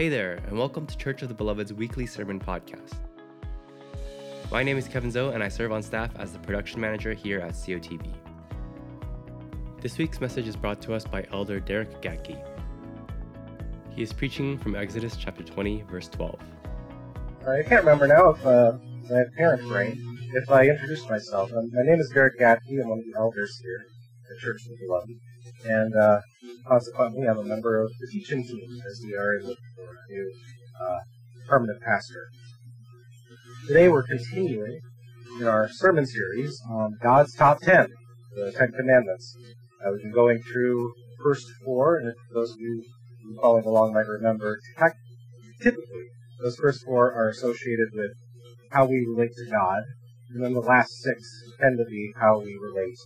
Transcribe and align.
Hey 0.00 0.08
there, 0.08 0.40
and 0.46 0.56
welcome 0.56 0.86
to 0.86 0.96
Church 0.96 1.20
of 1.20 1.28
the 1.28 1.34
Beloved's 1.34 1.74
weekly 1.74 2.06
sermon 2.06 2.40
podcast. 2.40 2.94
My 4.50 4.62
name 4.62 4.78
is 4.78 4.88
Kevin 4.88 5.10
Zoe, 5.10 5.34
and 5.34 5.44
I 5.44 5.48
serve 5.48 5.72
on 5.72 5.82
staff 5.82 6.10
as 6.16 6.32
the 6.32 6.38
production 6.38 6.80
manager 6.80 7.12
here 7.12 7.40
at 7.40 7.52
COTB. 7.52 8.10
This 9.82 9.98
week's 9.98 10.18
message 10.18 10.48
is 10.48 10.56
brought 10.56 10.80
to 10.80 10.94
us 10.94 11.04
by 11.04 11.26
Elder 11.34 11.60
Derrick 11.60 12.00
Gaetke. 12.00 12.42
He 13.94 14.00
is 14.00 14.10
preaching 14.10 14.56
from 14.56 14.74
Exodus 14.74 15.16
chapter 15.18 15.44
20, 15.44 15.82
verse 15.82 16.08
12. 16.08 16.34
I 17.46 17.62
can't 17.64 17.84
remember 17.84 18.06
now 18.06 18.30
if 18.30 18.46
uh, 18.46 18.78
I 19.12 19.18
had 19.18 19.34
parents 19.36 19.66
right. 19.66 19.94
If 20.32 20.50
I 20.50 20.66
introduced 20.66 21.10
myself, 21.10 21.52
um, 21.52 21.70
my 21.74 21.82
name 21.82 22.00
is 22.00 22.08
Derrick 22.08 22.40
Gaetke. 22.40 22.80
I'm 22.82 22.88
one 22.88 23.00
of 23.00 23.04
the 23.04 23.18
elders 23.18 23.54
here 23.62 23.84
at 24.30 24.40
Church 24.40 24.62
of 24.62 24.70
the 24.70 24.86
Beloved, 24.86 25.10
and 25.66 25.94
uh, 25.94 26.20
consequently, 26.66 27.28
I'm 27.28 27.38
a 27.38 27.44
member 27.44 27.82
of 27.82 27.90
the 28.00 28.06
teaching 28.06 28.42
team 28.44 28.80
as 28.90 29.02
we 29.04 29.14
are 29.14 29.40
for 29.42 29.52
a 29.52 29.56
uh, 30.10 30.98
permanent 31.48 31.80
pastor. 31.82 32.28
Today, 33.68 33.88
we're 33.88 34.02
continuing 34.02 34.80
in 35.40 35.46
our 35.46 35.68
sermon 35.70 36.04
series 36.04 36.60
on 36.68 36.96
God's 37.00 37.32
top 37.34 37.60
ten, 37.60 37.86
the 38.34 38.52
Ten 38.52 38.72
Commandments. 38.72 39.36
Uh, 39.84 39.92
we've 39.92 40.02
been 40.02 40.12
going 40.12 40.42
through 40.52 40.92
the 41.16 41.22
first 41.22 41.46
four, 41.64 41.98
and 41.98 42.08
if 42.08 42.16
those 42.34 42.50
of 42.50 42.58
you 42.58 42.84
following 43.40 43.64
along 43.64 43.94
might 43.94 44.08
remember, 44.08 44.58
typically 45.62 46.08
those 46.42 46.56
first 46.56 46.84
four 46.84 47.12
are 47.12 47.28
associated 47.28 47.88
with 47.92 48.10
how 48.72 48.86
we 48.86 49.06
relate 49.06 49.32
to 49.36 49.50
God, 49.50 49.82
and 50.30 50.42
then 50.42 50.54
the 50.54 50.60
last 50.60 50.90
six 51.02 51.22
tend 51.60 51.78
to 51.78 51.84
be 51.84 52.12
how 52.20 52.40
we 52.40 52.58
relate 52.60 52.96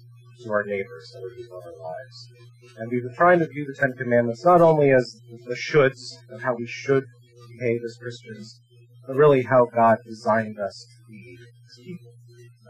to 0.43 0.51
our 0.51 0.65
neighbors 0.65 1.13
the 1.13 1.31
people 1.37 1.61
in 1.61 1.69
our 1.69 1.91
lives. 1.91 2.29
And 2.79 2.91
we've 2.91 3.03
been 3.03 3.15
trying 3.15 3.39
to 3.41 3.47
view 3.47 3.67
the 3.67 3.79
Ten 3.79 3.93
Commandments 3.93 4.45
not 4.45 4.61
only 4.61 4.91
as 4.91 5.21
the 5.47 5.55
shoulds 5.55 6.01
of 6.31 6.43
how 6.43 6.55
we 6.55 6.67
should 6.67 7.05
behave 7.59 7.81
as 7.85 7.97
Christians, 8.01 8.61
but 9.07 9.17
really 9.17 9.43
how 9.43 9.67
God 9.67 9.99
designed 10.05 10.59
us 10.59 10.87
to 10.89 11.13
be 11.13 11.39
as 11.41 11.85
people, 11.85 12.13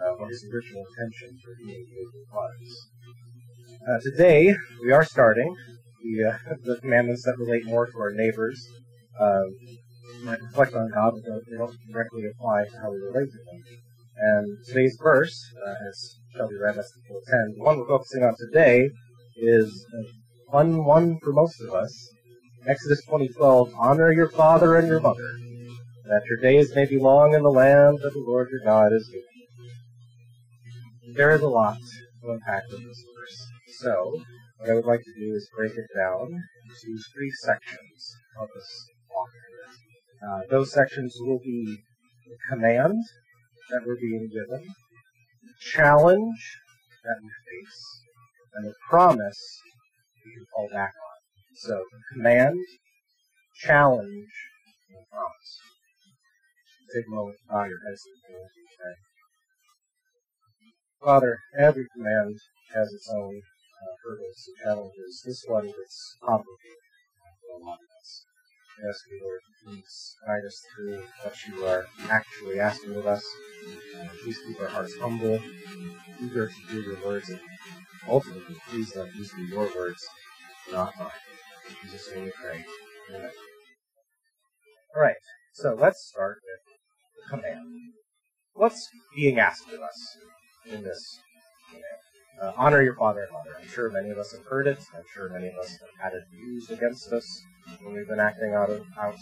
uh, 0.02 0.12
what 0.18 0.30
his 0.30 0.44
original 0.52 0.84
intention 0.90 1.38
for 1.42 1.54
being 1.64 1.86
human 1.86 2.24
was. 2.32 2.88
Uh, 3.88 4.00
today, 4.02 4.56
we 4.82 4.92
are 4.92 5.04
starting 5.04 5.56
the, 6.02 6.24
uh, 6.24 6.54
the 6.64 6.78
commandments 6.80 7.24
that 7.24 7.38
relate 7.38 7.64
more 7.64 7.86
to 7.86 7.98
our 7.98 8.12
neighbors. 8.12 8.66
Um, 9.20 9.54
might 10.22 10.40
reflect 10.40 10.74
on 10.74 10.90
God, 10.90 11.14
but 11.14 11.24
they 11.48 11.56
don't 11.56 11.76
directly 11.90 12.24
apply 12.26 12.64
to 12.64 12.78
how 12.78 12.90
we 12.90 12.98
relate 12.98 13.30
to 13.30 13.38
them. 13.38 13.83
And 14.16 14.58
today's 14.66 14.96
verse, 15.02 15.36
uh, 15.66 15.74
as 15.88 16.18
Shelby 16.36 16.54
read 16.60 16.78
us 16.78 16.92
in 17.08 17.20
10, 17.26 17.54
the 17.56 17.64
one 17.64 17.78
we're 17.78 17.88
focusing 17.88 18.22
on 18.22 18.34
today 18.38 18.88
is 19.36 19.86
fun 20.50 20.84
one 20.84 21.18
for 21.20 21.32
most 21.32 21.60
of 21.60 21.74
us. 21.74 22.10
Exodus 22.66 23.04
20:12, 23.06 23.74
honor 23.76 24.12
your 24.12 24.28
father 24.28 24.76
and 24.76 24.86
your 24.86 25.00
mother, 25.00 25.36
that 26.04 26.22
your 26.26 26.38
days 26.38 26.74
may 26.76 26.86
be 26.86 26.98
long 26.98 27.34
in 27.34 27.42
the 27.42 27.50
land 27.50 27.98
that 28.02 28.12
the 28.12 28.24
Lord 28.24 28.50
your 28.50 28.60
God 28.64 28.92
is 28.92 29.08
giving 29.08 29.24
you. 31.04 31.14
There 31.14 31.32
is 31.32 31.42
a 31.42 31.48
lot 31.48 31.78
to 32.22 32.30
unpack 32.30 32.62
in 32.70 32.86
this 32.86 33.04
verse. 33.16 33.48
So, 33.80 34.22
what 34.58 34.70
I 34.70 34.74
would 34.74 34.86
like 34.86 35.02
to 35.02 35.14
do 35.18 35.34
is 35.34 35.50
break 35.56 35.72
it 35.72 35.88
down 35.96 36.40
into 36.68 37.02
three 37.12 37.32
sections. 37.32 38.16
Help 38.36 38.50
us 38.56 38.86
walk. 39.10 39.30
Uh, 40.22 40.42
those 40.48 40.72
sections 40.72 41.16
will 41.20 41.40
be 41.40 41.78
the 42.28 42.36
command 42.48 43.02
that 43.70 43.82
we're 43.86 44.00
being 44.00 44.28
given, 44.28 44.66
the 45.42 45.54
challenge 45.60 46.58
that 47.04 47.16
we 47.22 47.28
face, 47.28 48.00
and 48.54 48.66
a 48.68 48.72
promise 48.88 49.60
we 50.24 50.32
can 50.32 50.46
fall 50.54 50.68
back 50.72 50.92
on. 50.94 51.18
So, 51.56 51.84
command, 52.12 52.58
challenge, 53.54 54.30
and 54.90 55.06
promise. 55.10 55.60
Take 56.94 57.06
a 57.06 57.10
moment 57.10 57.36
to 57.38 57.52
bow 57.52 57.64
your 57.64 57.80
heads. 57.86 58.02
Father, 61.02 61.38
every 61.58 61.86
command 61.94 62.38
has 62.74 62.92
its 62.92 63.10
own 63.12 63.36
uh, 63.36 63.94
hurdles 64.02 64.48
and 64.48 64.56
challenges. 64.64 65.22
This 65.24 65.44
one 65.46 65.66
is 65.66 66.16
complicated 66.22 66.84
for 67.42 67.60
a 67.60 67.64
lot 67.64 67.78
of 67.78 67.90
us. 68.00 68.24
Lord, 68.82 69.40
please 69.64 70.16
guide 70.26 70.44
us 70.46 70.62
through 70.74 71.02
what 71.22 71.34
you 71.46 71.64
are 71.64 71.86
actually 72.10 72.60
asking 72.60 72.96
of 72.96 73.06
us. 73.06 73.24
Uh, 73.98 74.08
please 74.22 74.38
keep 74.46 74.60
our 74.60 74.68
hearts 74.68 74.94
humble, 75.00 75.40
eager 76.20 76.48
to 76.48 76.54
do 76.70 76.80
your 76.82 77.04
words, 77.04 77.28
and 77.30 77.40
ultimately, 78.08 78.56
please 78.68 78.94
let 78.96 79.12
these 79.14 79.32
be 79.32 79.42
your 79.42 79.68
words, 79.76 80.04
not 80.70 80.92
mine. 80.98 81.08
In 81.68 81.76
Jesus' 81.82 82.14
name 82.14 82.24
we 82.24 82.32
pray. 82.32 82.64
Amen. 83.14 83.30
All 84.94 85.02
right, 85.02 85.16
so 85.52 85.76
let's 85.80 86.08
start 86.12 86.38
with 86.44 86.60
the 87.16 87.36
command. 87.36 87.64
What's 88.54 88.88
being 89.16 89.38
asked 89.38 89.68
of 89.72 89.80
us 89.80 90.16
in 90.66 90.82
this? 90.82 91.20
Uh, 92.40 92.52
honor 92.56 92.82
your 92.82 92.96
father 92.96 93.22
and 93.22 93.32
mother. 93.32 93.50
I'm 93.60 93.68
sure 93.68 93.90
many 93.90 94.10
of 94.10 94.18
us 94.18 94.32
have 94.32 94.44
heard 94.44 94.66
it. 94.66 94.78
I'm 94.94 95.04
sure 95.14 95.28
many 95.28 95.48
of 95.48 95.54
us 95.56 95.78
have 95.78 96.12
had 96.12 96.14
it 96.14 96.24
used 96.36 96.70
against 96.70 97.12
us 97.12 97.42
when 97.82 97.94
we've 97.94 98.08
been 98.08 98.20
acting 98.20 98.54
out 98.54 98.70
of 98.70 98.84
out. 98.98 99.14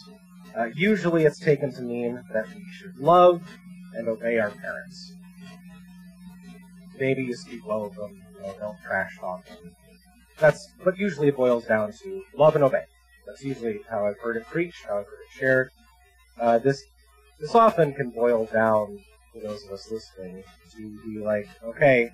Uh, 0.57 0.65
usually, 0.75 1.25
it's 1.25 1.39
taken 1.39 1.73
to 1.75 1.83
mean 1.83 2.23
that 2.33 2.47
we 2.49 2.65
should 2.73 2.97
love 2.99 3.43
and 3.95 4.09
obey 4.09 4.39
our 4.39 4.51
parents. 4.51 5.15
Maybe 6.99 7.23
you 7.23 7.35
speak 7.35 7.67
well 7.67 7.85
of 7.85 7.95
them, 7.95 8.23
you 8.35 8.43
know, 8.43 8.55
don't 8.59 8.81
trash 8.83 9.19
talk 9.19 9.47
them. 9.47 9.75
That's 10.39 10.69
what 10.83 10.99
usually 10.99 11.29
it 11.29 11.37
boils 11.37 11.65
down 11.65 11.93
to: 12.03 12.23
love 12.35 12.55
and 12.55 12.65
obey. 12.65 12.85
That's 13.27 13.45
usually 13.45 13.81
how 13.91 14.07
I've 14.07 14.19
heard 14.19 14.37
it 14.37 14.47
preached, 14.47 14.85
how 14.87 14.99
I've 15.01 15.07
heard 15.07 15.21
it 15.27 15.39
shared. 15.39 15.71
Uh, 16.41 16.59
this 16.59 16.83
this 17.39 17.55
often 17.55 17.93
can 17.93 18.11
boil 18.11 18.47
down 18.47 18.99
for 19.33 19.41
those 19.41 19.65
of 19.65 19.73
us 19.73 19.91
listening 19.91 20.43
to 20.77 21.01
be 21.05 21.19
like, 21.19 21.49
okay, 21.65 22.11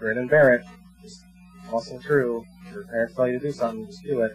grin 0.00 0.18
and 0.18 0.30
bear 0.30 0.54
it. 0.54 0.64
Just 1.02 1.22
muscle 1.70 2.00
through. 2.00 2.44
Your 2.72 2.84
parents 2.84 3.14
tell 3.14 3.28
you 3.28 3.38
to 3.38 3.46
do 3.46 3.52
something, 3.52 3.86
just 3.86 4.02
do 4.02 4.22
it. 4.22 4.32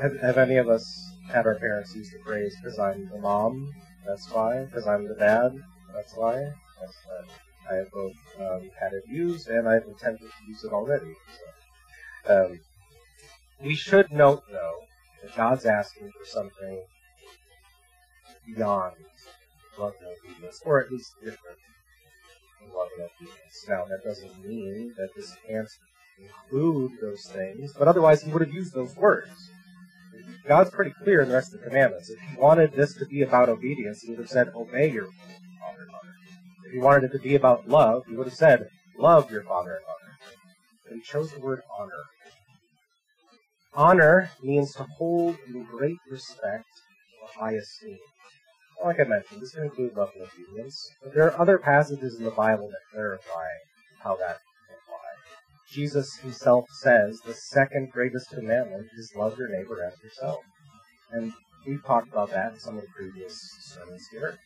Have, 0.00 0.18
have 0.20 0.38
any 0.38 0.56
of 0.56 0.68
us 0.68 1.12
had 1.30 1.46
our 1.46 1.54
parents 1.56 1.94
use 1.94 2.10
the 2.10 2.18
phrase, 2.24 2.56
because 2.60 2.78
I'm 2.78 3.08
the 3.10 3.18
mom, 3.18 3.72
that's 4.06 4.30
why, 4.30 4.64
because 4.64 4.86
I'm 4.86 5.06
the 5.06 5.14
dad, 5.14 5.52
that's 5.94 6.14
why? 6.16 6.34
That's, 6.80 6.96
uh, 7.10 7.72
I 7.72 7.74
have 7.76 7.90
both 7.92 8.14
um, 8.40 8.70
had 8.78 8.92
it 8.92 9.04
used 9.08 9.48
and 9.48 9.68
I've 9.68 9.86
attempted 9.86 10.28
to 10.28 10.48
use 10.48 10.64
it 10.64 10.72
already. 10.72 11.14
So, 12.26 12.46
um, 12.46 12.60
we 13.62 13.74
should 13.74 14.12
note, 14.12 14.42
though, 14.50 14.80
that 15.22 15.36
God's 15.36 15.64
asking 15.64 16.10
for 16.10 16.26
something 16.26 16.82
beyond 18.46 18.94
love 19.78 19.94
and 20.00 20.10
obedience, 20.18 20.60
or 20.64 20.82
at 20.82 20.90
least 20.90 21.14
different 21.20 21.58
and 22.72 23.08
obedience. 23.20 23.66
Now, 23.68 23.84
that 23.86 24.04
doesn't 24.04 24.46
mean 24.46 24.94
that 24.96 25.08
this 25.14 25.34
can't 25.48 25.68
include 26.18 26.92
those 27.00 27.24
things, 27.26 27.72
but 27.78 27.88
otherwise 27.88 28.22
he 28.22 28.30
would 28.30 28.42
have 28.42 28.54
used 28.54 28.74
those 28.74 28.96
words. 28.96 29.50
God's 30.46 30.70
pretty 30.70 30.92
clear 31.02 31.22
in 31.22 31.28
the 31.28 31.34
rest 31.34 31.54
of 31.54 31.60
the 31.60 31.66
commandments. 31.66 32.10
If 32.10 32.18
he 32.20 32.36
wanted 32.36 32.72
this 32.72 32.94
to 32.94 33.06
be 33.06 33.22
about 33.22 33.48
obedience, 33.48 34.02
he 34.02 34.10
would 34.10 34.20
have 34.20 34.28
said, 34.28 34.48
obey 34.54 34.90
your 34.90 35.06
father 35.06 35.82
and 35.82 35.90
mother. 35.90 36.14
If 36.66 36.72
he 36.72 36.78
wanted 36.78 37.04
it 37.04 37.12
to 37.12 37.18
be 37.18 37.34
about 37.34 37.68
love, 37.68 38.04
he 38.06 38.14
would 38.14 38.26
have 38.26 38.36
said, 38.36 38.68
love 38.98 39.30
your 39.30 39.42
father 39.42 39.76
and 39.76 39.84
mother. 39.86 40.18
But 40.84 40.94
he 40.96 41.00
chose 41.00 41.32
the 41.32 41.40
word 41.40 41.62
honor. 41.78 42.04
Honor 43.74 44.30
means 44.42 44.72
to 44.74 44.84
hold 44.84 45.36
in 45.48 45.64
great 45.64 45.98
respect 46.08 46.66
or 47.20 47.28
high 47.28 47.54
esteem. 47.54 47.98
Like 48.84 49.00
I 49.00 49.04
mentioned, 49.04 49.40
this 49.40 49.54
can 49.54 49.64
include 49.64 49.96
love 49.96 50.10
and 50.14 50.28
obedience, 50.28 50.90
but 51.02 51.14
there 51.14 51.24
are 51.26 51.40
other 51.40 51.56
passages 51.56 52.18
in 52.18 52.24
the 52.24 52.30
Bible 52.30 52.68
that 52.68 52.92
clarify 52.92 53.48
how 54.02 54.14
that 54.16 54.40
can 54.68 54.76
apply. 54.84 55.72
Jesus 55.72 56.16
himself 56.16 56.66
says 56.82 57.18
the 57.24 57.32
second 57.32 57.92
greatest 57.92 58.28
commandment 58.28 58.88
is 58.98 59.10
love 59.16 59.38
your 59.38 59.48
neighbor 59.48 59.82
as 59.82 59.94
yourself. 60.02 60.40
And 61.12 61.32
we've 61.66 61.82
talked 61.82 62.08
about 62.08 62.30
that 62.32 62.52
in 62.52 62.60
some 62.60 62.76
of 62.76 62.82
the 62.82 62.88
previous 62.94 63.40
sermons 63.62 64.06
here. 64.10 64.38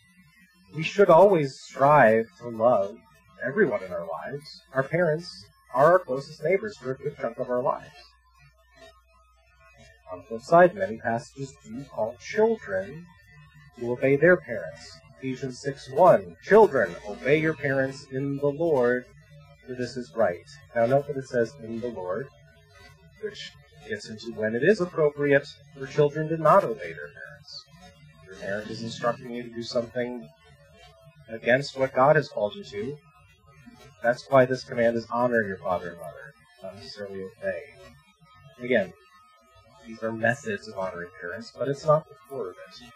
We 0.72 0.84
should 0.84 1.10
always 1.10 1.58
strive 1.58 2.26
to 2.38 2.48
love 2.48 2.96
everyone 3.44 3.82
in 3.82 3.92
our 3.92 4.06
lives. 4.06 4.62
Our 4.72 4.84
parents 4.84 5.46
are 5.74 5.94
our 5.94 5.98
closest 5.98 6.44
neighbors 6.44 6.76
for 6.76 6.92
a 6.92 6.96
good 6.96 7.16
chunk 7.18 7.38
of 7.38 7.50
our 7.50 7.62
lives. 7.62 7.90
On 10.12 10.20
the 10.20 10.24
flip 10.26 10.42
side, 10.42 10.74
many 10.76 10.98
passages 10.98 11.52
do 11.64 11.82
call 11.90 12.16
children 12.20 13.04
to 13.80 13.92
obey 13.92 14.16
their 14.16 14.36
parents. 14.36 14.98
Ephesians 15.18 15.60
6 15.60 15.90
1. 15.90 16.36
Children, 16.44 16.94
obey 17.08 17.40
your 17.40 17.54
parents 17.54 18.06
in 18.12 18.36
the 18.38 18.46
Lord, 18.46 19.04
for 19.66 19.74
this 19.74 19.96
is 19.96 20.12
right. 20.16 20.46
Now 20.74 20.86
note 20.86 21.06
that 21.08 21.16
it 21.16 21.28
says 21.28 21.52
in 21.62 21.80
the 21.80 21.88
Lord, 21.88 22.28
which 23.22 23.52
gets 23.88 24.08
into 24.08 24.32
when 24.32 24.54
it 24.54 24.62
is 24.62 24.80
appropriate 24.80 25.46
for 25.76 25.86
children 25.86 26.28
to 26.28 26.36
not 26.36 26.64
obey 26.64 26.92
their 26.92 27.08
parents. 27.08 27.64
Your 28.26 28.36
parent 28.36 28.70
is 28.70 28.82
instructing 28.82 29.30
you 29.30 29.42
to 29.42 29.50
do 29.50 29.62
something 29.62 30.28
against 31.28 31.78
what 31.78 31.94
God 31.94 32.16
has 32.16 32.28
called 32.28 32.54
you 32.54 32.64
to. 32.64 32.96
That's 34.02 34.26
why 34.30 34.44
this 34.44 34.64
command 34.64 34.96
is 34.96 35.06
honor 35.10 35.42
your 35.42 35.58
father 35.58 35.90
and 35.90 35.98
mother, 35.98 36.34
not 36.62 36.76
necessarily 36.76 37.22
obey. 37.24 37.62
Again, 38.60 38.92
These 39.86 40.02
are 40.02 40.12
methods 40.12 40.68
of 40.68 40.78
honoring 40.78 41.08
parents, 41.20 41.52
but 41.56 41.68
it's 41.68 41.86
not 41.86 42.06
the 42.08 42.14
core 42.28 42.50
of 42.50 42.56
it. 42.56 42.92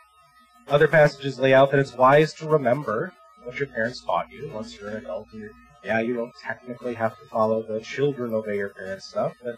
Other 0.68 0.88
passages 0.88 1.38
lay 1.38 1.54
out 1.54 1.70
that 1.70 1.80
it's 1.80 1.94
wise 1.94 2.32
to 2.34 2.48
remember 2.48 3.12
what 3.44 3.58
your 3.58 3.68
parents 3.68 4.04
taught 4.04 4.30
you 4.30 4.50
once 4.52 4.78
you're 4.78 4.90
an 4.90 4.96
adult. 4.96 5.28
And 5.32 5.50
yeah, 5.84 6.00
you 6.00 6.14
don't 6.14 6.34
technically 6.42 6.94
have 6.94 7.18
to 7.18 7.24
follow 7.26 7.62
the 7.62 7.80
children 7.80 8.32
obey 8.34 8.56
your 8.56 8.70
parents 8.70 9.06
stuff, 9.06 9.34
but 9.42 9.56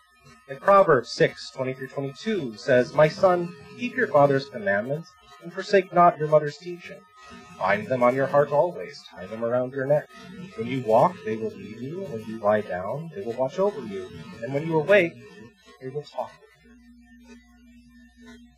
in 0.48 0.58
Proverbs 0.58 1.10
6, 1.12 1.50
20 1.50 1.74
through 1.74 1.88
22 1.88 2.56
says, 2.56 2.94
My 2.94 3.08
son, 3.08 3.54
keep 3.78 3.96
your 3.96 4.08
father's 4.08 4.48
commandments 4.48 5.10
and 5.42 5.52
forsake 5.52 5.92
not 5.92 6.18
your 6.18 6.28
mother's 6.28 6.56
teaching. 6.58 7.00
Bind 7.58 7.86
them 7.86 8.02
on 8.02 8.14
your 8.14 8.26
heart 8.26 8.52
always, 8.52 9.02
tie 9.10 9.26
them 9.26 9.44
around 9.44 9.72
your 9.72 9.86
neck. 9.86 10.08
When 10.56 10.66
you 10.66 10.82
walk, 10.82 11.16
they 11.24 11.36
will 11.36 11.50
lead 11.50 11.80
you. 11.80 12.00
When 12.02 12.24
you 12.26 12.38
lie 12.38 12.62
down, 12.62 13.10
they 13.14 13.22
will 13.22 13.32
watch 13.34 13.58
over 13.58 13.80
you. 13.86 14.08
And 14.42 14.52
when 14.52 14.66
you 14.66 14.78
awake, 14.78 15.14
they 15.80 15.88
will 15.88 16.02
talk 16.02 16.32
with 16.40 16.50
you. 16.64 17.36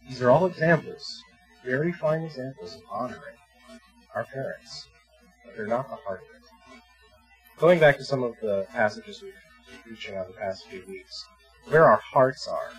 These 0.08 0.22
are 0.22 0.30
all 0.30 0.46
examples, 0.46 1.22
very 1.66 1.92
fine 1.92 2.22
examples 2.22 2.76
of 2.76 2.82
honoring 2.90 3.36
our 4.14 4.24
parents, 4.24 4.86
but 5.44 5.56
they're 5.56 5.66
not 5.66 5.88
the 5.90 5.96
heart 5.96 6.20
of 6.20 6.36
it. 6.36 6.42
Going 7.58 7.80
back 7.80 7.96
to 7.96 8.04
some 8.04 8.22
of 8.22 8.34
the 8.40 8.66
passages 8.70 9.20
we've 9.20 9.32
been 9.32 9.82
preaching 9.82 10.16
on 10.16 10.26
the 10.28 10.32
past 10.34 10.66
few 10.68 10.84
weeks, 10.86 11.26
where 11.68 11.84
our 11.84 11.96
hearts 11.96 12.46
are, 12.46 12.70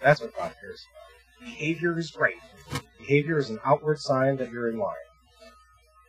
that's 0.00 0.20
what 0.20 0.36
God 0.36 0.52
cares 0.60 0.86
about. 0.92 1.50
Behavior 1.50 1.98
is 1.98 2.12
great. 2.12 2.38
Behavior 2.98 3.38
is 3.38 3.50
an 3.50 3.58
outward 3.64 3.98
sign 3.98 4.36
that 4.36 4.52
you're 4.52 4.68
in 4.68 4.78
line. 4.78 4.94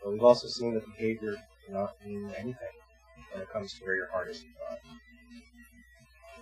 But 0.04 0.14
we've 0.14 0.24
also 0.24 0.48
seen 0.48 0.76
that 0.76 0.86
behavior 0.86 1.36
cannot 1.66 1.96
mean 2.06 2.32
anything 2.38 2.78
when 3.34 3.42
it 3.42 3.50
comes 3.50 3.74
to 3.74 3.86
where 3.86 3.96
your 3.96 4.12
heart 4.12 4.30
is 4.30 4.44
God. 4.70 4.78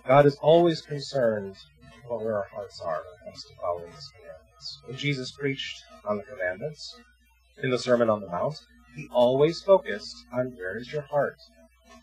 God 0.06 0.26
is 0.26 0.36
always 0.36 0.80
concerned 0.82 1.56
about 2.04 2.22
where 2.22 2.36
our 2.36 2.48
hearts 2.52 2.80
are 2.80 3.02
when 3.02 3.14
it 3.14 3.24
comes 3.24 3.44
to 3.44 3.54
following 3.60 3.92
His 3.92 4.10
commandments. 4.10 4.47
When 4.86 4.96
Jesus 4.96 5.30
preached 5.32 5.82
on 6.04 6.16
the 6.16 6.22
commandments 6.24 6.96
in 7.62 7.70
the 7.70 7.78
Sermon 7.78 8.10
on 8.10 8.20
the 8.20 8.28
Mount, 8.28 8.56
He 8.94 9.08
always 9.12 9.62
focused 9.62 10.16
on 10.32 10.56
where 10.56 10.76
is 10.76 10.92
your 10.92 11.02
heart. 11.02 11.36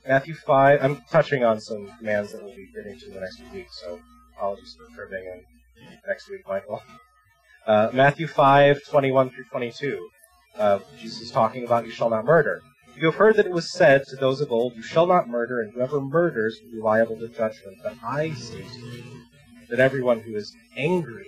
Matthew 0.07 0.35
5, 0.35 0.83
I'm 0.83 1.01
touching 1.09 1.43
on 1.43 1.59
some 1.59 1.89
commands 1.97 2.31
that 2.31 2.43
we'll 2.43 2.55
be 2.55 2.69
getting 2.73 2.99
to 2.99 3.07
in 3.07 3.13
the 3.13 3.19
next 3.19 3.39
few 3.39 3.51
weeks, 3.51 3.81
so 3.81 3.99
apologies 4.35 4.75
for 4.77 4.95
cribbing 4.95 5.27
and 5.31 5.41
next 6.07 6.29
week, 6.29 6.47
Michael. 6.47 6.81
Uh, 7.67 7.89
Matthew 7.93 8.27
5, 8.27 8.83
21 8.91 9.31
through 9.31 9.45
22. 9.45 10.09
Uh, 10.55 10.77
Jesus 10.99 11.21
is 11.21 11.31
talking 11.31 11.65
about 11.65 11.83
you 11.83 11.91
shall 11.91 12.11
not 12.11 12.23
murder. 12.23 12.61
You 12.95 13.07
have 13.07 13.15
heard 13.15 13.37
that 13.37 13.47
it 13.47 13.51
was 13.51 13.71
said 13.71 14.03
to 14.09 14.15
those 14.15 14.39
of 14.39 14.51
old, 14.51 14.75
You 14.75 14.83
shall 14.83 15.07
not 15.07 15.27
murder, 15.27 15.61
and 15.61 15.73
whoever 15.73 15.99
murders 15.99 16.59
will 16.63 16.73
be 16.73 16.79
liable 16.79 17.17
to 17.17 17.27
judgment. 17.27 17.77
But 17.81 17.95
I 18.03 18.33
say 18.33 18.61
to 18.61 18.79
you 18.79 19.03
that 19.71 19.79
everyone 19.79 20.19
who 20.19 20.35
is 20.35 20.55
angry 20.77 21.25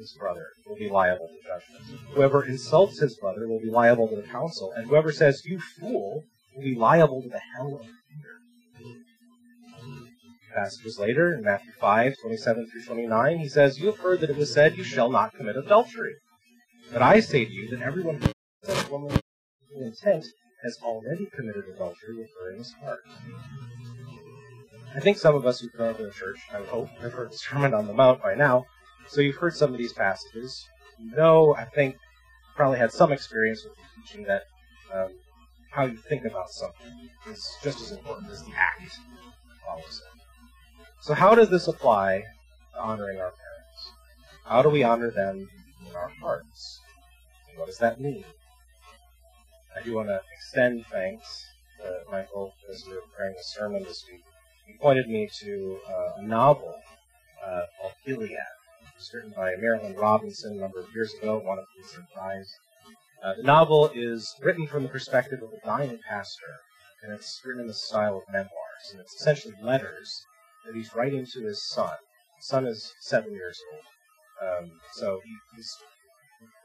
his 0.00 0.16
brother 0.18 0.46
will 0.66 0.76
be 0.76 0.88
liable 0.88 1.28
to 1.28 1.36
judgment. 1.46 2.00
Whoever 2.14 2.44
insults 2.44 2.98
his 3.00 3.16
brother 3.18 3.46
will 3.46 3.60
be 3.60 3.70
liable 3.70 4.08
to 4.08 4.16
the 4.16 4.22
council, 4.22 4.72
and 4.74 4.86
whoever 4.86 5.12
says, 5.12 5.44
You 5.44 5.60
fool, 5.60 6.24
will 6.54 6.62
be 6.62 6.74
liable 6.74 7.22
to 7.22 7.28
the 7.28 7.40
hell 7.54 7.74
of 7.74 7.82
fire. 7.82 7.90
Passages 10.54 10.98
later, 10.98 11.34
in 11.34 11.44
Matthew 11.44 11.72
5, 11.78 12.14
27 12.22 12.70
through 12.70 12.84
29, 12.84 13.38
he 13.38 13.48
says, 13.48 13.78
You 13.78 13.86
have 13.86 13.98
heard 13.98 14.20
that 14.20 14.30
it 14.30 14.36
was 14.36 14.52
said, 14.52 14.76
You 14.76 14.84
shall 14.84 15.10
not 15.10 15.34
commit 15.34 15.56
adultery. 15.56 16.14
But 16.92 17.02
I 17.02 17.20
say 17.20 17.44
to 17.44 17.52
you 17.52 17.68
that 17.70 17.82
everyone 17.82 18.16
who 18.16 18.32
says 18.64 18.86
a 18.86 18.90
woman 18.90 19.10
with 19.10 19.82
intent 19.82 20.24
has 20.64 20.78
already 20.82 21.28
committed 21.34 21.64
adultery 21.74 22.16
with 22.16 22.30
her 22.40 22.52
in 22.52 22.58
his 22.58 22.72
heart. 22.82 23.00
I 24.96 25.00
think 25.00 25.18
some 25.18 25.36
of 25.36 25.46
us 25.46 25.60
who've 25.60 25.72
grown 25.72 25.90
up 25.90 26.00
in 26.00 26.06
the 26.06 26.12
church, 26.12 26.38
I 26.52 26.64
hope, 26.64 26.88
have 27.00 27.12
heard 27.12 27.30
the 27.30 27.36
Sermon 27.36 27.74
on 27.74 27.86
the 27.86 27.92
Mount 27.92 28.20
by 28.20 28.34
now, 28.34 28.64
so 29.10 29.20
you've 29.20 29.36
heard 29.36 29.54
some 29.54 29.72
of 29.72 29.78
these 29.78 29.92
passages. 29.92 30.64
You 30.98 31.16
know, 31.16 31.54
I 31.56 31.64
think, 31.64 31.96
probably 32.54 32.78
had 32.78 32.92
some 32.92 33.10
experience 33.10 33.64
with 33.64 33.74
teaching 33.96 34.24
that 34.24 34.42
um, 34.94 35.08
how 35.70 35.84
you 35.84 35.96
think 35.96 36.24
about 36.24 36.50
something 36.50 37.08
is 37.28 37.48
just 37.62 37.80
as 37.80 37.92
important 37.92 38.30
as 38.30 38.42
the 38.44 38.52
act 38.56 38.98
follows 39.66 40.02
it. 40.04 40.20
So 41.00 41.14
how 41.14 41.34
does 41.34 41.50
this 41.50 41.66
apply 41.68 42.22
to 42.74 42.80
honoring 42.80 43.18
our 43.18 43.32
parents? 43.32 43.92
How 44.44 44.62
do 44.62 44.68
we 44.68 44.82
honor 44.84 45.10
them 45.10 45.48
in 45.88 45.96
our 45.96 46.10
hearts? 46.20 46.80
And 47.48 47.58
what 47.58 47.66
does 47.66 47.78
that 47.78 48.00
mean? 48.00 48.24
I 49.76 49.82
do 49.82 49.94
want 49.94 50.08
to 50.08 50.20
extend 50.36 50.84
thanks 50.86 51.46
to 51.80 52.02
Michael 52.10 52.52
as 52.70 52.84
we 52.86 52.94
were 52.94 53.00
preparing 53.10 53.34
the 53.36 53.42
sermon 53.42 53.82
this 53.82 54.04
week. 54.10 54.22
He 54.66 54.74
pointed 54.74 55.08
me 55.08 55.28
to 55.40 55.78
uh, 55.88 56.12
a 56.18 56.22
novel 56.22 56.74
uh, 57.44 57.62
called 57.80 57.94
Gilead. 58.06 58.36
Was 59.00 59.14
written 59.14 59.32
by 59.34 59.54
Marilynne 59.54 59.98
Robinson 59.98 60.58
a 60.58 60.60
number 60.60 60.78
of 60.78 60.94
years 60.94 61.14
ago, 61.14 61.40
won 61.42 61.58
a 61.58 61.64
Pulitzer 61.74 62.06
Prize. 62.14 62.52
Uh, 63.24 63.32
the 63.34 63.42
novel 63.42 63.90
is 63.94 64.36
written 64.42 64.66
from 64.66 64.82
the 64.82 64.90
perspective 64.90 65.42
of 65.42 65.48
a 65.54 65.66
dying 65.66 65.98
pastor, 66.06 66.60
and 67.02 67.10
it's 67.10 67.40
written 67.42 67.62
in 67.62 67.66
the 67.66 67.72
style 67.72 68.18
of 68.18 68.30
memoirs, 68.30 68.90
and 68.90 69.00
it's 69.00 69.14
essentially 69.14 69.54
letters 69.62 70.26
that 70.66 70.74
he's 70.74 70.94
writing 70.94 71.24
to 71.24 71.40
his 71.40 71.66
son. 71.70 71.96
His 72.36 72.48
son 72.48 72.66
is 72.66 72.92
seven 73.00 73.32
years 73.32 73.58
old, 73.72 73.84
um, 74.46 74.70
so 74.92 75.22
he, 75.24 75.62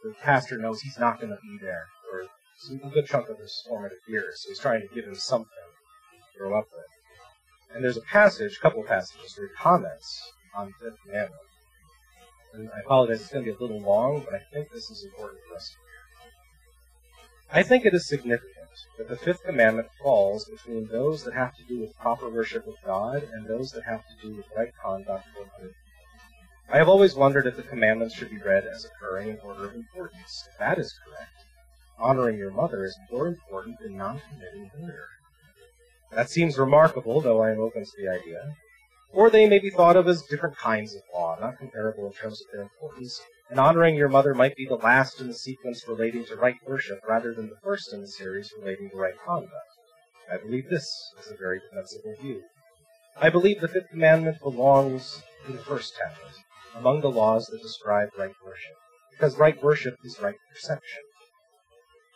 the 0.04 0.14
pastor 0.22 0.58
knows 0.58 0.82
he's 0.82 1.00
not 1.00 1.22
going 1.22 1.32
to 1.32 1.40
be 1.42 1.58
there 1.62 1.86
for 2.12 2.24
a 2.24 2.90
good 2.90 3.08
chunk 3.08 3.30
of 3.30 3.40
his 3.40 3.64
formative 3.66 4.00
years, 4.10 4.42
so 4.44 4.50
he's 4.50 4.60
trying 4.60 4.82
to 4.82 4.94
give 4.94 5.06
him 5.06 5.16
something 5.16 5.48
to 6.34 6.38
grow 6.38 6.60
up 6.60 6.68
with. 6.74 7.74
And 7.74 7.82
there's 7.82 7.96
a 7.96 8.02
passage, 8.02 8.58
a 8.58 8.60
couple 8.60 8.82
of 8.82 8.88
passages, 8.88 9.38
where 9.38 9.48
he 9.48 9.54
comments 9.54 10.34
on 10.54 10.68
the 10.68 10.74
fifth 10.90 11.02
commandment. 11.06 11.40
And 12.56 12.70
I 12.76 12.80
apologize, 12.80 13.22
it's 13.22 13.32
going 13.32 13.44
to 13.44 13.52
be 13.52 13.58
a 13.58 13.62
little 13.62 13.82
long, 13.82 14.22
but 14.24 14.34
I 14.34 14.40
think 14.54 14.72
this 14.72 14.90
is 14.90 15.04
important 15.04 15.42
for 15.48 15.56
us 15.56 15.70
to 15.70 15.76
hear. 15.76 17.60
I 17.60 17.64
think 17.64 17.86
it 17.86 17.94
is 17.94 18.08
significant 18.08 18.56
that 18.98 19.10
the 19.10 19.18
fifth 19.18 19.44
commandment 19.44 19.90
falls 20.02 20.46
between 20.46 20.88
those 20.88 21.24
that 21.24 21.34
have 21.34 21.56
to 21.56 21.64
do 21.64 21.80
with 21.80 21.98
proper 21.98 22.30
worship 22.30 22.66
of 22.68 22.76
God 22.86 23.24
and 23.34 23.46
those 23.46 23.72
that 23.72 23.84
have 23.84 24.04
to 24.08 24.28
do 24.28 24.36
with 24.36 24.46
right 24.56 24.72
conduct 24.84 25.26
toward 25.34 25.50
other 25.58 25.68
people. 25.68 25.76
I 26.74 26.78
have 26.78 26.90
always 26.90 27.14
wondered 27.14 27.46
if 27.46 27.58
the 27.58 27.64
commandments 27.64 28.16
should 28.16 28.30
be 28.30 28.40
read 28.40 28.66
as 28.66 28.86
occurring 28.86 29.30
in 29.30 29.40
order 29.40 29.66
of 29.66 29.76
importance. 29.76 30.48
If 30.50 30.58
that 30.58 30.80
is 30.80 30.98
correct, 31.06 31.46
honoring 32.00 32.38
your 32.38 32.52
mother 32.52 32.86
is 32.86 32.98
more 33.12 33.28
important 33.28 33.80
than 33.80 33.98
not 33.98 34.22
committing 34.30 34.72
murder. 34.80 35.08
That 36.12 36.30
seems 36.30 36.58
remarkable, 36.58 37.22
though 37.22 37.42
I 37.42 37.52
am 37.52 37.60
open 37.60 37.84
to 37.84 37.92
the 37.98 38.08
idea. 38.08 38.56
Or 39.16 39.30
they 39.30 39.48
may 39.48 39.60
be 39.60 39.70
thought 39.70 39.96
of 39.96 40.10
as 40.10 40.24
different 40.24 40.58
kinds 40.58 40.94
of 40.94 41.02
law, 41.14 41.38
not 41.40 41.58
comparable 41.58 42.06
in 42.06 42.12
terms 42.12 42.42
of 42.42 42.48
their 42.52 42.64
importance, 42.64 43.22
and 43.50 43.58
honoring 43.58 43.96
your 43.96 44.10
mother 44.10 44.34
might 44.34 44.58
be 44.58 44.66
the 44.66 44.76
last 44.76 45.22
in 45.22 45.28
the 45.28 45.34
sequence 45.34 45.88
relating 45.88 46.26
to 46.26 46.36
right 46.36 46.58
worship 46.68 47.00
rather 47.08 47.34
than 47.34 47.48
the 47.48 47.56
first 47.64 47.94
in 47.94 48.02
the 48.02 48.08
series 48.10 48.52
relating 48.60 48.90
to 48.90 48.98
right 48.98 49.14
conduct. 49.26 49.54
I 50.30 50.36
believe 50.36 50.70
this 50.70 50.86
is 51.24 51.32
a 51.32 51.38
very 51.38 51.62
defensible 51.62 52.14
view. 52.22 52.42
I 53.16 53.30
believe 53.30 53.62
the 53.62 53.70
fifth 53.70 53.90
commandment 53.90 54.42
belongs 54.42 55.24
in 55.48 55.56
the 55.56 55.64
first 55.64 55.96
tablet, 55.96 56.36
among 56.76 57.00
the 57.00 57.10
laws 57.10 57.48
that 57.48 57.62
describe 57.62 58.10
right 58.18 58.36
worship, 58.46 58.76
because 59.12 59.38
right 59.38 59.64
worship 59.64 59.96
is 60.04 60.20
right 60.20 60.36
perception. 60.52 61.04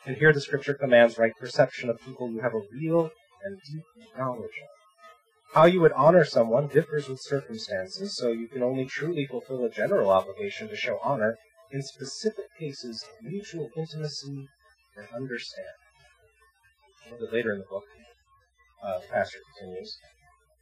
And 0.06 0.18
here 0.18 0.34
the 0.34 0.41
scripture 0.41 0.74
commands 0.74 1.18
right 1.18 1.32
perception 1.39 1.89
of 1.89 2.01
people 2.01 2.29
you 2.29 2.41
have 2.41 2.53
a 2.53 2.62
real 2.74 3.10
and 3.46 3.58
deep 3.72 3.86
knowledge 4.18 4.44
of. 4.44 4.78
How 5.53 5.65
you 5.65 5.82
would 5.82 5.94
honor 5.94 6.24
someone 6.25 6.68
differs 6.68 7.10
with 7.10 7.20
circumstances, 7.22 8.15
so 8.15 8.32
you 8.32 8.48
can 8.48 8.62
only 8.62 8.86
truly 8.86 9.25
fulfill 9.25 9.65
a 9.65 9.70
general 9.70 10.12
obligation 10.12 10.70
to 10.70 10.75
show 10.75 11.00
honor 11.03 11.38
in 11.72 11.82
specific 11.82 12.46
cases 12.60 13.03
of 13.03 13.25
mutual 13.25 13.70
intimacy 13.75 14.48
and 14.96 15.08
understanding. 15.15 15.74
A 17.08 17.12
little 17.12 17.27
bit 17.27 17.34
later 17.34 17.53
in 17.53 17.60
the 17.60 17.65
book, 17.65 17.86
uh, 18.84 19.00
the 19.00 19.08
pastor 19.08 19.39
continues. 19.58 19.98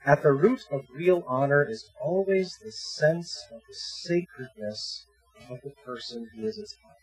At 0.05 0.23
the 0.23 0.31
root 0.31 0.61
of 0.71 0.85
real 0.95 1.25
honor 1.27 1.69
is 1.69 1.89
always 2.01 2.57
the 2.63 2.71
sense 2.71 3.43
of 3.51 3.59
the 3.67 3.73
sacredness 3.73 5.05
of 5.49 5.59
the 5.63 5.71
person 5.85 6.29
who 6.33 6.45
is 6.45 6.57
its 6.57 6.73
object. 6.85 7.01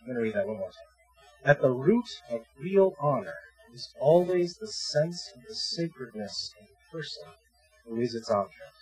I'm 0.00 0.06
going 0.06 0.16
to 0.16 0.22
read 0.22 0.34
that 0.34 0.46
one 0.46 0.58
more 0.58 0.68
time. 0.68 1.46
At 1.46 1.62
the 1.62 1.70
root 1.70 2.20
of 2.30 2.42
real 2.60 2.94
honor 3.00 3.38
is 3.72 3.94
always 4.00 4.56
the 4.56 4.68
sense 4.68 5.30
of 5.34 5.42
the 5.48 5.54
sacredness 5.54 6.52
of 6.60 6.66
the 6.68 6.98
person 6.98 7.24
who 7.86 8.00
is 8.00 8.14
its 8.14 8.30
object. 8.30 8.72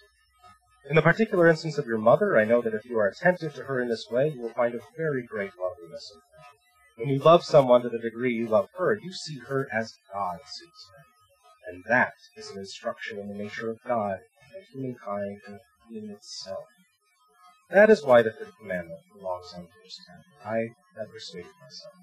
In 0.88 0.96
the 0.96 1.02
particular 1.02 1.46
instance 1.46 1.78
of 1.78 1.86
your 1.86 1.98
mother, 1.98 2.38
I 2.38 2.44
know 2.44 2.60
that 2.62 2.74
if 2.74 2.84
you 2.84 2.98
are 2.98 3.06
attentive 3.06 3.54
to 3.54 3.64
her 3.64 3.80
in 3.80 3.88
this 3.88 4.06
way, 4.10 4.28
you 4.28 4.40
will 4.40 4.54
find 4.54 4.74
a 4.74 4.80
very 4.96 5.24
great 5.24 5.52
loveliness 5.58 6.12
in 6.14 6.20
her. 6.20 7.04
When 7.04 7.08
you 7.08 7.18
love 7.20 7.44
someone 7.44 7.82
to 7.82 7.88
the 7.88 7.98
degree 7.98 8.34
you 8.34 8.48
love 8.48 8.68
her, 8.76 8.98
you 9.00 9.12
see 9.12 9.38
her 9.48 9.68
as 9.72 9.94
God 10.12 10.40
sees 10.46 10.86
her. 10.92 11.72
And 11.72 11.84
that 11.88 12.14
is 12.36 12.50
an 12.50 12.58
instruction 12.58 13.18
in 13.18 13.28
the 13.28 13.34
nature 13.34 13.70
of 13.70 13.78
God 13.86 14.18
and 14.54 14.64
humankind 14.72 15.40
and 15.46 15.60
being 15.88 16.10
itself. 16.10 16.64
That 17.70 17.90
is 17.90 18.04
why 18.04 18.22
the 18.22 18.32
fifth 18.32 18.58
commandment 18.60 19.00
belongs 19.14 19.52
on 19.54 19.62
verse 19.62 20.00
10. 20.42 20.50
I 20.50 20.56
have 20.98 21.12
persuaded 21.12 21.52
myself. 21.62 21.94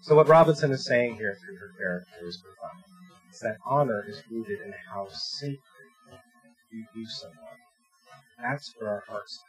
So 0.00 0.14
what 0.14 0.28
Robinson 0.28 0.70
is 0.70 0.84
saying 0.84 1.16
here 1.16 1.36
through 1.40 1.56
her 1.56 1.72
character 1.78 2.26
is 2.26 2.38
profound. 2.38 2.84
It's 3.28 3.40
that 3.40 3.56
honor 3.66 4.04
is 4.08 4.22
rooted 4.30 4.60
in 4.60 4.72
how 4.92 5.08
sacred 5.10 5.58
you 6.70 6.84
view 6.94 7.06
someone. 7.06 7.38
That's 8.40 8.72
where 8.78 8.90
our 8.90 9.04
hearts. 9.08 9.42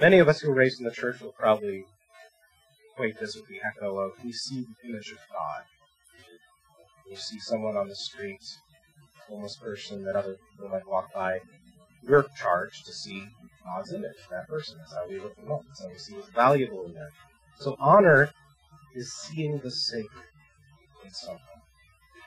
Many 0.00 0.18
of 0.18 0.28
us 0.28 0.40
who 0.40 0.48
were 0.48 0.56
raised 0.56 0.80
in 0.80 0.86
the 0.86 0.90
church 0.90 1.20
will 1.20 1.32
probably 1.32 1.84
equate 2.92 3.18
this 3.20 3.36
with 3.36 3.46
the 3.46 3.60
echo 3.64 3.98
of 3.98 4.12
we 4.24 4.32
see 4.32 4.62
the 4.62 4.88
image 4.88 5.10
of 5.10 5.18
God. 5.32 5.64
We 7.08 7.16
see 7.16 7.38
someone 7.38 7.76
on 7.76 7.88
the 7.88 7.94
street, 7.94 8.42
homeless 9.28 9.56
person 9.56 10.04
that 10.04 10.16
other 10.16 10.36
people 10.50 10.68
might 10.70 10.88
walk 10.88 11.12
by. 11.12 11.40
We're 12.02 12.24
charged 12.36 12.86
to 12.86 12.92
see 12.92 13.24
God's 13.64 13.92
image, 13.92 14.16
that 14.30 14.48
person. 14.48 14.78
That's 14.78 14.94
how 14.94 15.08
we 15.08 15.20
look 15.20 15.32
at 15.32 15.44
them 15.44 15.52
up. 15.52 15.62
That's 15.68 15.82
how 15.82 15.88
we 15.88 15.98
see 15.98 16.14
what's 16.14 16.30
valuable 16.30 16.84
in 16.86 16.94
them. 16.94 17.08
So 17.58 17.76
honor 17.78 18.30
is 18.94 19.12
seeing 19.12 19.58
the 19.58 19.70
sacred 19.70 20.24
in 21.04 21.10
someone 21.10 21.40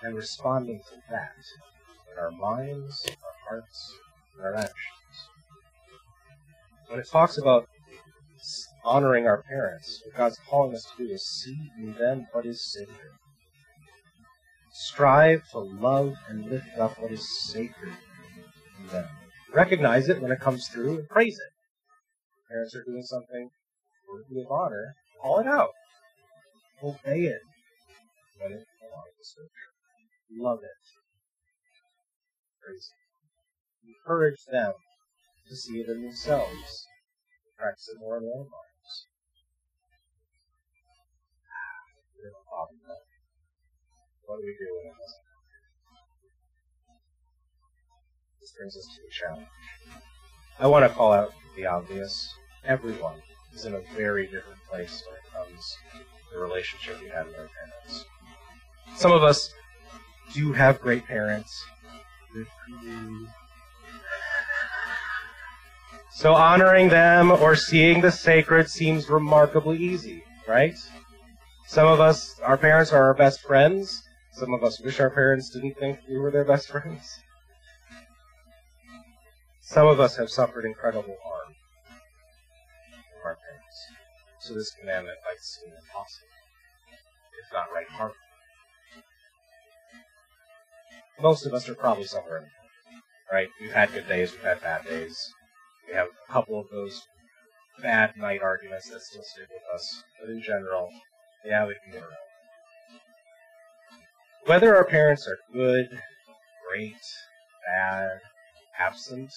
and 0.03 0.15
responding 0.15 0.79
to 0.89 0.95
that 1.09 1.35
in 2.11 2.19
our 2.19 2.31
minds, 2.31 3.05
our 3.07 3.49
hearts, 3.49 3.93
and 4.35 4.45
our 4.45 4.55
actions. 4.55 4.75
When 6.87 6.99
it 6.99 7.09
talks 7.09 7.37
about 7.37 7.67
honoring 8.83 9.27
our 9.27 9.43
parents, 9.43 10.01
what 10.05 10.15
God's 10.15 10.39
calling 10.49 10.75
us 10.75 10.85
to 10.97 11.07
do 11.07 11.13
is 11.13 11.25
see 11.25 11.57
in 11.77 11.93
them 11.93 12.27
what 12.31 12.45
is 12.45 12.73
sacred. 12.73 13.11
Strive 14.71 15.41
to 15.51 15.59
love 15.59 16.13
and 16.29 16.45
lift 16.45 16.77
up 16.77 16.99
what 16.99 17.11
is 17.11 17.27
sacred 17.51 17.93
in 18.79 18.87
them. 18.87 19.07
Recognize 19.53 20.07
it 20.07 20.21
when 20.21 20.31
it 20.31 20.39
comes 20.39 20.67
through 20.67 20.99
and 20.99 21.09
praise 21.09 21.35
it. 21.35 21.53
Parents 22.49 22.75
are 22.75 22.83
doing 22.83 23.03
something 23.03 23.49
worthy 24.07 24.41
of 24.41 24.51
honor, 24.51 24.93
call 25.21 25.39
it 25.39 25.47
out. 25.47 25.71
Obey 26.83 27.25
it. 27.25 27.41
Love 30.31 30.59
it. 30.61 30.69
Praise. 32.61 32.91
Encourage 33.87 34.45
them 34.51 34.73
to 35.49 35.55
see 35.55 35.79
it 35.79 35.89
in 35.89 36.03
themselves. 36.03 36.85
Practice 37.57 37.89
it 37.89 37.99
more 37.99 38.17
in 38.17 38.23
their 38.23 38.37
lives. 38.37 39.07
Ah, 41.49 42.67
what 44.25 44.37
do 44.37 44.43
we 44.45 44.55
do 44.59 44.75
when 44.75 44.85
it 44.85 44.93
This 48.39 48.53
brings 48.57 48.77
us 48.77 48.87
to 48.95 49.01
a 49.01 49.09
challenge. 49.09 49.47
I 50.59 50.67
want 50.67 50.89
to 50.89 50.95
call 50.95 51.13
out 51.13 51.33
the 51.55 51.65
obvious. 51.65 52.33
Everyone 52.63 53.21
is 53.53 53.65
in 53.65 53.73
a 53.73 53.81
very 53.95 54.25
different 54.25 54.59
place 54.69 55.03
when 55.07 55.15
it 55.17 55.23
comes 55.33 55.77
the 56.31 56.39
relationship 56.39 56.99
we 57.01 57.09
have 57.09 57.27
with 57.27 57.37
our 57.37 57.49
parents. 57.49 58.05
Some 58.95 59.11
of 59.11 59.23
us 59.23 59.53
do 60.33 60.53
have 60.53 60.79
great 60.81 61.05
parents. 61.05 61.63
So 66.11 66.33
honoring 66.33 66.89
them 66.89 67.31
or 67.31 67.55
seeing 67.55 68.01
the 68.01 68.11
sacred 68.11 68.69
seems 68.69 69.09
remarkably 69.09 69.77
easy, 69.77 70.23
right? 70.47 70.75
Some 71.67 71.87
of 71.87 71.99
us, 71.99 72.39
our 72.39 72.57
parents 72.57 72.91
are 72.91 73.03
our 73.03 73.13
best 73.13 73.41
friends. 73.41 74.03
Some 74.31 74.53
of 74.53 74.63
us 74.63 74.79
wish 74.79 74.99
our 74.99 75.09
parents 75.09 75.49
didn't 75.49 75.77
think 75.77 75.99
we 76.09 76.17
were 76.17 76.31
their 76.31 76.45
best 76.45 76.69
friends. 76.69 77.19
Some 79.61 79.85
of 79.85 79.99
us 79.99 80.15
have 80.17 80.29
suffered 80.29 80.65
incredible 80.65 81.17
harm. 81.23 81.53
So 84.47 84.53
this 84.53 84.71
commandment 84.79 85.17
might 85.25 85.41
seem 85.41 85.69
impossible, 85.69 86.27
if 87.43 87.53
not 87.53 87.67
right 87.73 87.89
harmful. 87.89 88.17
Most 91.19 91.45
of 91.45 91.53
us 91.53 91.67
are 91.67 91.75
probably 91.75 92.05
somewhere 92.05 92.47
right? 93.31 93.49
We've 93.59 93.71
had 93.71 93.91
good 93.91 94.07
days, 94.07 94.31
we've 94.31 94.43
had 94.43 94.61
bad 94.61 94.85
days. 94.85 95.33
We 95.87 95.95
have 95.95 96.07
a 96.07 96.31
couple 96.31 96.59
of 96.59 96.67
those 96.71 97.01
bad 97.81 98.13
night 98.17 98.41
arguments 98.41 98.89
that 98.89 99.01
still 99.01 99.23
stick 99.23 99.47
with 99.49 99.61
us, 99.73 100.03
but 100.19 100.29
in 100.29 100.41
general, 100.41 100.89
yeah, 101.45 101.65
we 101.65 101.75
can 101.83 101.93
get 101.93 102.01
around. 102.01 102.13
Whether 104.45 104.75
our 104.75 104.85
parents 104.85 105.27
are 105.27 105.37
good, 105.53 105.87
great, 106.69 106.95
bad, 107.65 108.19
absent, 108.79 109.31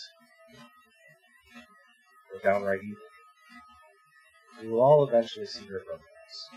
or 2.33 2.41
downright 2.43 2.81
evil, 2.83 3.10
we 4.63 4.69
will 4.69 4.81
all 4.81 5.07
eventually 5.07 5.47
see 5.47 5.67
their 5.69 5.81
brokenness. 5.81 6.51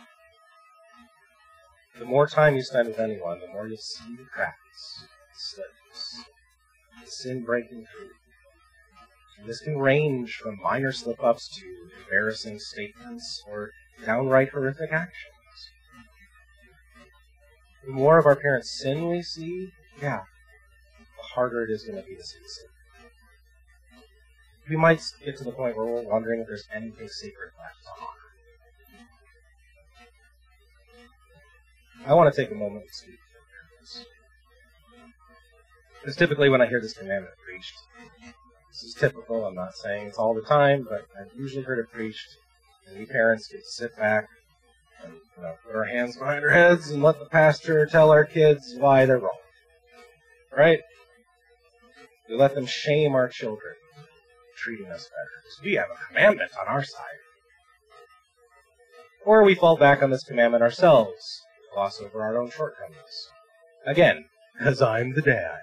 The 2.00 2.06
more 2.06 2.28
time 2.28 2.56
you 2.56 2.64
spend 2.64 2.88
with 2.88 3.00
anyone, 3.00 3.40
the 3.40 3.48
more 3.48 3.68
you'll 3.68 3.78
see 3.78 4.16
the 4.18 4.26
cracks, 4.26 5.06
the 5.32 5.40
slips, 5.40 6.24
the 7.04 7.10
sin 7.10 7.44
breaking 7.44 7.86
through. 7.86 8.10
And 9.40 9.48
this 9.48 9.60
can 9.60 9.78
range 9.78 10.38
from 10.38 10.60
minor 10.62 10.92
slip 10.92 11.24
ups 11.24 11.48
to 11.60 11.66
embarrassing 12.04 12.60
statements 12.60 13.44
or 13.48 13.72
downright 14.06 14.50
horrific 14.50 14.92
actions. 14.92 15.70
The 17.86 17.92
more 17.92 18.18
of 18.18 18.26
our 18.26 18.36
parents' 18.36 18.80
sin 18.80 19.10
we 19.10 19.22
see, 19.22 19.72
yeah, 20.02 20.22
the 21.00 21.24
harder 21.36 21.64
it 21.64 21.70
is 21.70 21.84
going 21.84 22.02
to 22.02 22.08
be 22.08 22.16
to 22.16 22.24
see 22.24 22.40
sin. 22.48 22.73
We 24.70 24.76
might 24.78 25.02
get 25.24 25.38
to 25.38 25.44
the 25.44 25.52
point 25.52 25.76
where 25.76 25.86
we're 25.86 26.02
wondering 26.04 26.42
if 26.42 26.48
there's 26.48 26.68
anything 26.74 27.08
sacred 27.08 27.52
left. 27.60 27.84
I 32.06 32.14
want 32.14 32.34
to 32.34 32.42
take 32.42 32.52
a 32.52 32.56
moment 32.56 32.86
to 32.88 32.94
speak 32.94 33.16
to 33.16 33.40
parents. 33.86 34.06
Because 36.02 36.16
typically 36.16 36.50
when 36.50 36.62
I 36.62 36.68
hear 36.68 36.82
this 36.82 36.94
commandment 36.94 37.34
preached, 37.46 37.78
this 38.72 38.84
is 38.84 38.94
typical, 38.94 39.46
I'm 39.46 39.56
not 39.56 39.76
saying 39.76 40.08
it's 40.08 40.18
all 40.18 40.34
the 40.34 40.42
time, 40.42 40.86
but 40.90 41.06
I've 41.20 41.34
usually 41.38 41.64
heard 41.64 41.80
it 41.80 41.92
preached, 41.92 42.28
and 42.88 43.00
we 43.00 43.06
parents 43.06 43.48
get 43.48 43.62
to 43.62 43.70
sit 43.70 43.96
back 43.96 44.28
and 45.04 45.14
you 45.14 45.44
know, 45.44 45.54
put 45.66 45.76
our 45.76 45.86
hands 45.86 46.18
behind 46.18 46.44
our 46.44 46.50
heads 46.50 46.90
and 46.90 47.02
let 47.04 47.20
the 47.20 47.26
pastor 47.26 47.86
tell 47.86 48.12
our 48.12 48.26
kids 48.26 48.76
why 48.78 49.06
they're 49.06 49.20
wrong. 49.20 49.38
Right? 50.56 50.80
We 52.28 52.36
let 52.36 52.56
them 52.56 52.66
shame 52.66 53.16
our 53.16 53.30
children, 53.30 53.76
treating 54.64 54.88
us 54.88 55.10
better. 55.10 55.30
Because 55.44 55.62
we 55.64 55.74
have 55.74 55.90
a 55.92 56.08
commandment 56.08 56.52
on 56.60 56.68
our 56.68 56.84
side. 56.84 57.20
Or 59.26 59.44
we 59.44 59.56
fall 59.56 59.78
back 59.78 60.02
on 60.02 60.10
this 60.10 60.24
commandment 60.24 60.64
ourselves, 60.64 61.42
gloss 61.74 62.02
over 62.02 62.22
our 62.22 62.38
own 62.38 62.50
shortcomings. 62.50 63.30
Again, 63.86 64.26
because 64.58 64.82
I'm 64.82 65.14
the 65.14 65.22
dad. 65.22 65.60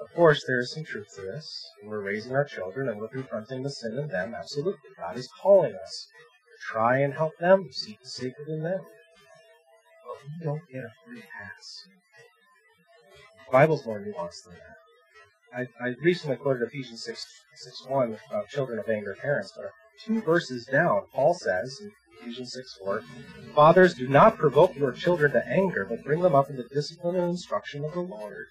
Of 0.00 0.14
course, 0.14 0.44
there 0.46 0.60
is 0.60 0.72
some 0.72 0.84
truth 0.84 1.08
to 1.16 1.22
this. 1.22 1.66
We're 1.82 2.02
raising 2.02 2.32
our 2.32 2.44
children 2.44 2.88
and 2.88 3.00
we're 3.00 3.08
confronting 3.08 3.62
the 3.62 3.70
sin 3.70 3.98
in 3.98 4.08
them, 4.08 4.34
absolutely. 4.34 4.80
God 4.96 5.18
is 5.18 5.28
calling 5.42 5.74
us 5.74 6.06
to 6.46 6.72
try 6.72 6.98
and 6.98 7.12
help 7.12 7.36
them 7.38 7.68
see 7.72 7.98
the 8.02 8.08
sacred 8.08 8.48
in 8.48 8.62
them. 8.62 8.80
But 8.80 10.16
we 10.22 10.44
don't 10.44 10.62
get 10.70 10.84
a 10.84 10.92
free 11.04 11.20
pass. 11.22 11.86
The 13.46 13.52
Bible's 13.52 13.84
more 13.84 13.98
nuanced 13.98 14.44
than 14.44 14.54
that. 14.54 14.83
I, 15.56 15.66
I 15.80 15.94
recently 16.02 16.36
quoted 16.36 16.62
Ephesians 16.62 17.04
6, 17.04 17.26
6 17.54 17.86
1 17.88 18.18
about 18.30 18.48
children 18.48 18.78
obeying 18.78 19.04
their 19.04 19.14
parents, 19.14 19.52
but 19.56 19.70
two 20.04 20.20
verses 20.22 20.66
down, 20.66 21.02
Paul 21.12 21.34
says 21.34 21.78
in 21.80 21.92
Ephesians 22.20 22.52
6 22.54 22.78
4, 22.82 23.02
Fathers, 23.54 23.94
do 23.94 24.08
not 24.08 24.36
provoke 24.36 24.74
your 24.76 24.92
children 24.92 25.32
to 25.32 25.46
anger, 25.46 25.86
but 25.88 26.02
bring 26.04 26.20
them 26.20 26.34
up 26.34 26.50
in 26.50 26.56
the 26.56 26.68
discipline 26.72 27.16
and 27.16 27.30
instruction 27.30 27.84
of 27.84 27.92
the 27.92 28.00
Lord. 28.00 28.46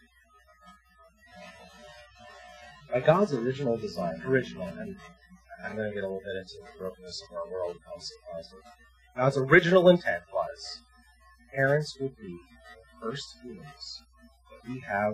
By 2.91 3.01
God's 3.01 3.33
original 3.33 3.75
design, 3.75 4.21
original, 4.25 4.67
and 4.67 4.95
I'm 5.65 5.75
going 5.75 5.89
to 5.89 5.95
get 5.95 6.03
a 6.03 6.07
little 6.07 6.21
bit 6.23 6.35
into 6.35 6.55
the 6.61 6.79
brokenness 6.79 7.23
of 7.29 7.37
our 7.37 7.51
world 7.51 7.77
and 7.95 8.03
how 9.15 9.23
God's 9.23 9.37
original 9.37 9.89
intent 9.89 10.23
was 10.31 10.81
parents 11.53 11.97
would 11.99 12.17
be 12.17 12.37
first 13.01 13.37
humans 13.43 14.03
that 14.49 14.69
we 14.69 14.79
have 14.79 15.13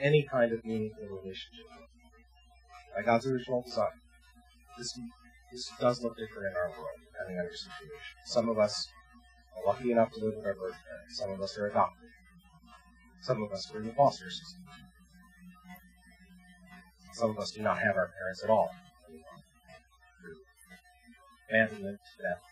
any 0.00 0.22
kind 0.22 0.52
of 0.52 0.64
meaningful 0.64 1.04
relationship 1.04 1.66
with. 1.70 1.88
By 2.96 3.02
God's 3.02 3.26
original 3.26 3.62
design. 3.62 3.98
This, 4.76 4.98
this 5.52 5.72
does 5.80 6.02
look 6.02 6.16
different 6.16 6.52
in 6.52 6.56
our 6.56 6.70
world, 6.70 6.98
depending 7.12 7.38
on 7.38 7.44
your 7.44 7.54
situation. 7.54 8.16
Some 8.26 8.48
of 8.48 8.58
us 8.58 8.88
are 9.56 9.66
lucky 9.66 9.90
enough 9.90 10.12
to 10.12 10.24
live 10.24 10.34
with 10.36 10.46
our 10.46 10.54
birth 10.54 10.76
parents. 10.86 11.18
Some 11.18 11.30
of 11.30 11.40
us 11.40 11.58
are 11.58 11.66
adopted. 11.66 12.10
Some 13.22 13.42
of 13.42 13.52
us 13.52 13.70
are 13.74 13.78
in 13.80 13.86
the 13.86 13.92
foster 13.92 14.30
system. 14.30 14.62
Some 17.12 17.30
of 17.30 17.38
us 17.38 17.50
do 17.50 17.62
not 17.62 17.78
have 17.78 17.96
our 17.96 18.10
parents 18.16 18.44
at 18.44 18.50
all. 18.50 18.70
Abandonment, 21.48 21.98
death. 22.18 22.42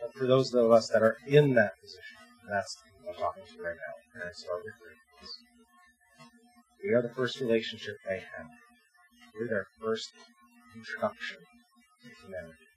But 0.00 0.14
for 0.14 0.26
those 0.26 0.54
of 0.54 0.70
us 0.70 0.88
that 0.88 1.02
are 1.02 1.16
in 1.26 1.54
that 1.54 1.72
position, 1.80 2.16
that's 2.48 2.76
I'm 2.86 2.95
talking 3.18 3.44
to 3.44 3.62
right 3.62 3.76
now. 3.76 3.94
Parents 4.14 4.44
are 4.50 4.58
with 4.58 4.74
We 6.84 6.94
are 6.94 7.02
the 7.02 7.14
first 7.14 7.40
relationship 7.40 7.96
they 8.08 8.20
have. 8.20 8.46
We're 9.34 9.48
their 9.48 9.66
first 9.80 10.12
introduction 10.74 11.38
to 12.02 12.08
humanity. 12.24 12.68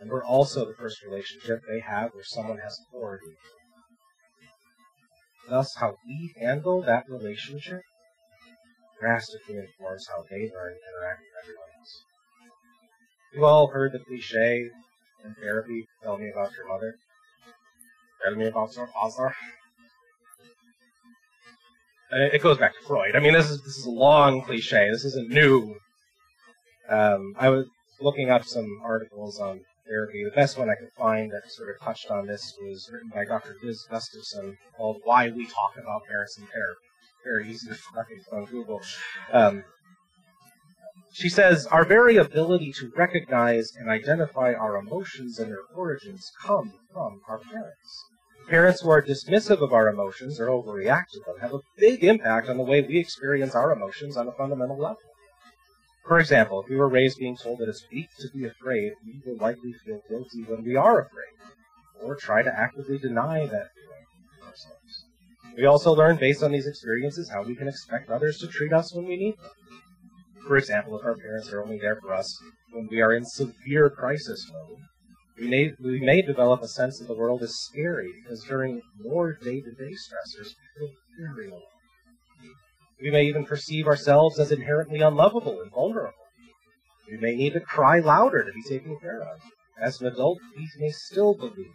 And 0.00 0.10
we're 0.10 0.24
also 0.24 0.64
the 0.64 0.74
first 0.74 1.02
relationship 1.02 1.60
they 1.68 1.80
have 1.80 2.14
where 2.14 2.24
someone 2.24 2.58
has 2.58 2.78
authority 2.88 3.36
thus 5.50 5.74
how 5.76 5.96
we 6.06 6.32
handle 6.40 6.80
that 6.82 7.04
relationship 7.08 7.82
drastically 9.00 9.56
informs 9.56 10.06
how 10.08 10.22
they 10.30 10.48
learn 10.54 10.74
to 10.74 10.88
interact 10.88 11.20
with 11.20 11.42
everyone 11.42 11.68
else. 11.78 12.04
You've 13.32 13.44
all 13.44 13.68
heard 13.68 13.92
the 13.92 13.98
cliche 13.98 14.70
in 15.24 15.34
therapy, 15.34 15.86
tell 16.02 16.16
me 16.18 16.30
about 16.30 16.52
your 16.52 16.68
mother. 16.68 16.94
Tell 18.24 18.34
me 18.34 18.46
about 18.46 18.74
your 18.76 18.86
father. 18.88 19.34
It 22.12 22.42
goes 22.42 22.58
back 22.58 22.74
to 22.74 22.86
Freud. 22.86 23.14
I 23.14 23.20
mean, 23.20 23.32
this 23.32 23.50
is 23.50 23.62
this 23.62 23.76
is 23.76 23.86
a 23.86 23.90
long 23.90 24.42
cliche. 24.42 24.88
This 24.90 25.04
isn't 25.04 25.30
new. 25.30 25.76
Um, 26.88 27.34
I 27.38 27.50
was 27.50 27.66
looking 28.00 28.30
up 28.30 28.44
some 28.44 28.80
articles 28.84 29.38
on 29.38 29.60
therapy. 29.86 30.24
The 30.24 30.30
best 30.32 30.58
one 30.58 30.68
I 30.68 30.74
could 30.74 30.92
find 30.98 31.30
that 31.30 31.50
sort 31.50 31.70
of 31.70 31.80
touched 31.80 32.10
on 32.10 32.26
this 32.26 32.52
was 32.60 32.90
written 32.92 33.10
by 33.14 33.24
Dr. 33.24 33.54
Liz 33.62 33.86
Gustafson 33.88 34.58
called 34.76 35.00
"Why 35.04 35.30
We 35.30 35.46
Talk 35.46 35.76
About 35.80 36.04
Parents 36.06 36.36
and 36.36 36.48
Therapy." 36.48 36.80
Very 37.24 37.48
easy 37.48 37.68
to 37.68 37.74
find 37.74 38.06
on 38.32 38.44
Google. 38.46 38.80
Um, 39.32 39.62
she 41.12 41.28
says, 41.28 41.66
Our 41.66 41.84
very 41.84 42.16
ability 42.16 42.72
to 42.78 42.92
recognize 42.96 43.72
and 43.76 43.88
identify 43.88 44.54
our 44.54 44.76
emotions 44.76 45.38
and 45.38 45.50
their 45.50 45.64
origins 45.74 46.30
come 46.40 46.72
from 46.92 47.20
our 47.28 47.38
parents. 47.38 48.04
Parents 48.48 48.80
who 48.80 48.90
are 48.90 49.02
dismissive 49.02 49.62
of 49.62 49.72
our 49.72 49.88
emotions 49.88 50.40
or 50.40 50.48
overreact 50.48 51.10
to 51.12 51.20
them 51.26 51.40
have 51.40 51.54
a 51.54 51.60
big 51.78 52.04
impact 52.04 52.48
on 52.48 52.56
the 52.56 52.64
way 52.64 52.82
we 52.82 52.98
experience 52.98 53.54
our 53.54 53.72
emotions 53.72 54.16
on 54.16 54.28
a 54.28 54.32
fundamental 54.32 54.78
level. 54.78 54.98
For 56.06 56.18
example, 56.18 56.62
if 56.62 56.68
we 56.68 56.76
were 56.76 56.88
raised 56.88 57.18
being 57.18 57.36
told 57.36 57.58
that 57.58 57.68
it's 57.68 57.86
weak 57.92 58.08
to 58.18 58.28
be 58.34 58.44
afraid, 58.44 58.92
we 59.04 59.20
will 59.24 59.36
likely 59.38 59.72
feel 59.84 60.00
guilty 60.08 60.42
when 60.42 60.64
we 60.64 60.74
are 60.74 61.02
afraid, 61.02 61.52
or 62.02 62.16
try 62.16 62.42
to 62.42 62.58
actively 62.58 62.98
deny 62.98 63.46
that 63.46 63.68
feeling 63.74 64.48
ourselves. 64.48 65.04
We 65.56 65.66
also 65.66 65.92
learn 65.92 66.16
based 66.16 66.42
on 66.42 66.52
these 66.52 66.66
experiences 66.66 67.30
how 67.30 67.42
we 67.42 67.54
can 67.54 67.68
expect 67.68 68.10
others 68.10 68.38
to 68.38 68.48
treat 68.48 68.72
us 68.72 68.94
when 68.94 69.06
we 69.06 69.16
need 69.16 69.36
them. 69.38 69.50
For 70.46 70.56
example, 70.56 70.98
if 70.98 71.04
our 71.04 71.16
parents 71.16 71.52
are 71.52 71.62
only 71.62 71.78
there 71.78 71.96
for 72.00 72.14
us 72.14 72.36
when 72.72 72.88
we 72.90 73.00
are 73.00 73.12
in 73.12 73.24
severe 73.24 73.90
crisis 73.90 74.50
mode, 74.52 74.78
we 75.38 75.48
may, 75.48 75.72
we 75.80 76.00
may 76.00 76.22
develop 76.22 76.62
a 76.62 76.68
sense 76.68 76.98
that 76.98 77.08
the 77.08 77.14
world 77.14 77.42
is 77.42 77.64
scary 77.64 78.12
because 78.22 78.44
during 78.44 78.82
more 78.98 79.32
day-to-day 79.42 79.92
stressors, 79.92 80.48
we 80.78 80.86
feel 80.86 81.34
very 81.34 81.48
alone. 81.48 81.62
We 83.00 83.10
may 83.10 83.24
even 83.24 83.46
perceive 83.46 83.86
ourselves 83.86 84.38
as 84.38 84.52
inherently 84.52 85.00
unlovable 85.00 85.60
and 85.62 85.70
vulnerable. 85.70 86.12
We 87.10 87.16
may 87.16 87.34
need 87.34 87.54
to 87.54 87.60
cry 87.60 88.00
louder 88.00 88.44
to 88.44 88.52
be 88.52 88.62
taken 88.62 88.98
care 89.00 89.22
of. 89.22 89.40
As 89.80 90.00
an 90.00 90.08
adult, 90.08 90.38
we 90.56 90.68
may 90.78 90.90
still 90.90 91.34
believe 91.34 91.72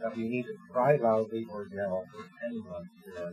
that 0.00 0.16
we 0.16 0.28
need 0.28 0.44
to 0.44 0.54
cry 0.72 0.96
loudly 0.96 1.44
or 1.52 1.68
yell 1.70 2.04
for 2.12 2.24
anyone 2.46 2.88
to 3.04 3.22
our 3.22 3.32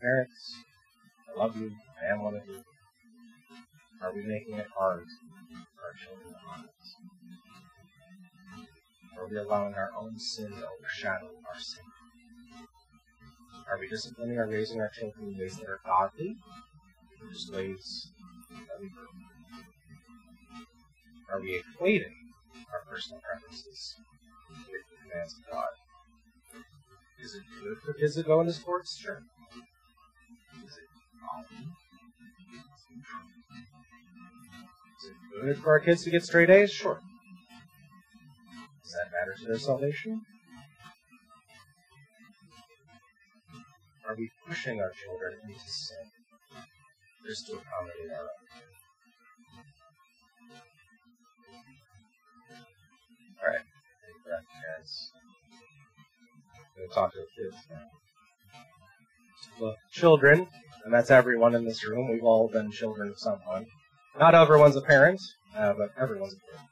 Parents, 0.00 0.54
love 1.40 1.56
you. 1.56 1.72
I 1.96 2.12
am 2.12 2.22
one 2.22 2.36
of 2.36 2.46
you. 2.46 2.62
Are 4.02 4.12
we 4.14 4.22
making 4.26 4.56
it 4.56 4.66
hard 4.76 5.06
for 5.74 5.82
our 5.86 5.94
children 5.96 6.34
us? 6.34 6.96
Are 9.18 9.26
we 9.26 9.38
allowing 9.38 9.72
our 9.72 9.90
own 9.98 10.18
sin 10.18 10.50
to 10.50 10.68
overshadow 10.68 11.30
our 11.48 11.58
sin? 11.58 11.80
Are 13.70 13.78
we 13.80 13.88
disciplining 13.88 14.36
or 14.36 14.48
raising 14.48 14.82
our 14.82 14.90
children 14.90 15.32
in 15.32 15.38
ways 15.38 15.56
that 15.56 15.66
are 15.66 15.80
godly, 15.82 16.36
or 17.22 17.32
just 17.32 17.54
ways 17.54 18.12
that 18.50 18.78
we 18.78 18.88
hurt? 18.88 19.08
Are 21.32 21.40
we 21.40 21.62
equating 21.62 22.16
our 22.70 22.82
personal 22.86 23.22
preferences 23.24 23.94
with 24.50 24.82
the 24.90 25.08
commands 25.08 25.34
of 25.38 25.50
God? 25.50 25.72
Is 27.18 27.34
it 27.34 27.42
good 27.62 27.78
for 27.78 27.94
kids 27.94 28.16
to 28.16 28.24
go 28.24 28.42
into 28.42 28.52
sports? 28.52 28.98
Sure. 28.98 29.22
Is 34.98 35.06
it 35.06 35.14
good 35.42 35.58
for 35.58 35.70
our 35.70 35.80
kids 35.80 36.04
to 36.04 36.10
get 36.10 36.22
straight 36.24 36.50
A's? 36.50 36.70
Sure. 36.70 37.00
Does 38.82 38.92
that 38.92 39.10
matter 39.12 39.34
to 39.38 39.46
their 39.46 39.58
salvation? 39.58 40.22
Are 44.06 44.16
we 44.16 44.30
pushing 44.46 44.80
our 44.80 44.90
children 44.90 45.38
into 45.44 45.60
sin 45.70 46.10
just 47.24 47.46
to 47.46 47.52
accommodate 47.52 48.10
our 48.10 48.22
own? 48.22 48.28
Alright, 53.40 53.60
take 54.04 54.24
breath, 54.24 54.44
guys. 54.52 55.12
I'm 56.56 56.62
going 56.76 56.88
to 56.88 56.94
talk 56.94 57.12
to 57.12 57.18
the 57.20 57.26
kids 57.42 57.56
now. 57.70 57.90
The 59.60 59.76
children 59.92 60.48
and 60.84 60.92
that's 60.92 61.10
everyone 61.10 61.54
in 61.54 61.64
this 61.64 61.86
room. 61.86 62.10
We've 62.10 62.24
all 62.24 62.48
been 62.48 62.70
children 62.70 63.08
of 63.08 63.18
someone. 63.18 63.66
Not 64.18 64.34
everyone's 64.34 64.76
a 64.76 64.82
parent, 64.82 65.20
uh, 65.56 65.74
but 65.74 65.90
everyone's 65.98 66.34
a 66.34 66.50
parent. 66.50 66.68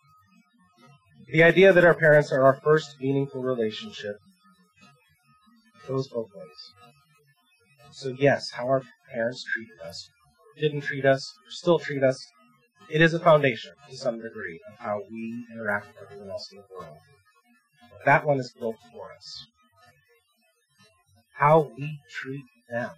The 1.33 1.43
idea 1.43 1.73
that 1.73 1.85
our 1.85 1.95
parents 1.95 2.33
are 2.33 2.43
our 2.43 2.61
first 2.65 2.97
meaningful 3.01 3.43
relationship 3.43 4.17
goes 5.87 6.09
both 6.09 6.29
ways. 6.35 6.73
So 7.93 8.15
yes, 8.19 8.51
how 8.51 8.67
our 8.67 8.83
parents 9.13 9.45
treated 9.53 9.81
us, 9.87 10.09
didn't 10.59 10.83
treat 10.83 11.05
us, 11.05 11.33
still 11.49 11.79
treat 11.79 12.03
us, 12.03 12.19
it 12.91 13.03
is 13.03 13.13
a 13.13 13.21
foundation 13.21 13.73
to 13.91 13.97
some 13.97 14.21
degree 14.21 14.61
of 14.69 14.79
how 14.79 15.03
we 15.11 15.45
interact 15.53 15.89
with 15.89 15.97
everyone 16.03 16.31
else 16.31 16.51
in 16.51 16.59
the 16.59 16.65
world. 16.75 16.97
But 17.91 18.05
that 18.07 18.25
one 18.25 18.41
is 18.41 18.53
built 18.59 18.77
for 18.93 19.13
us. 19.13 19.47
How 21.35 21.71
we 21.77 22.01
treat 22.11 22.45
them 22.71 22.91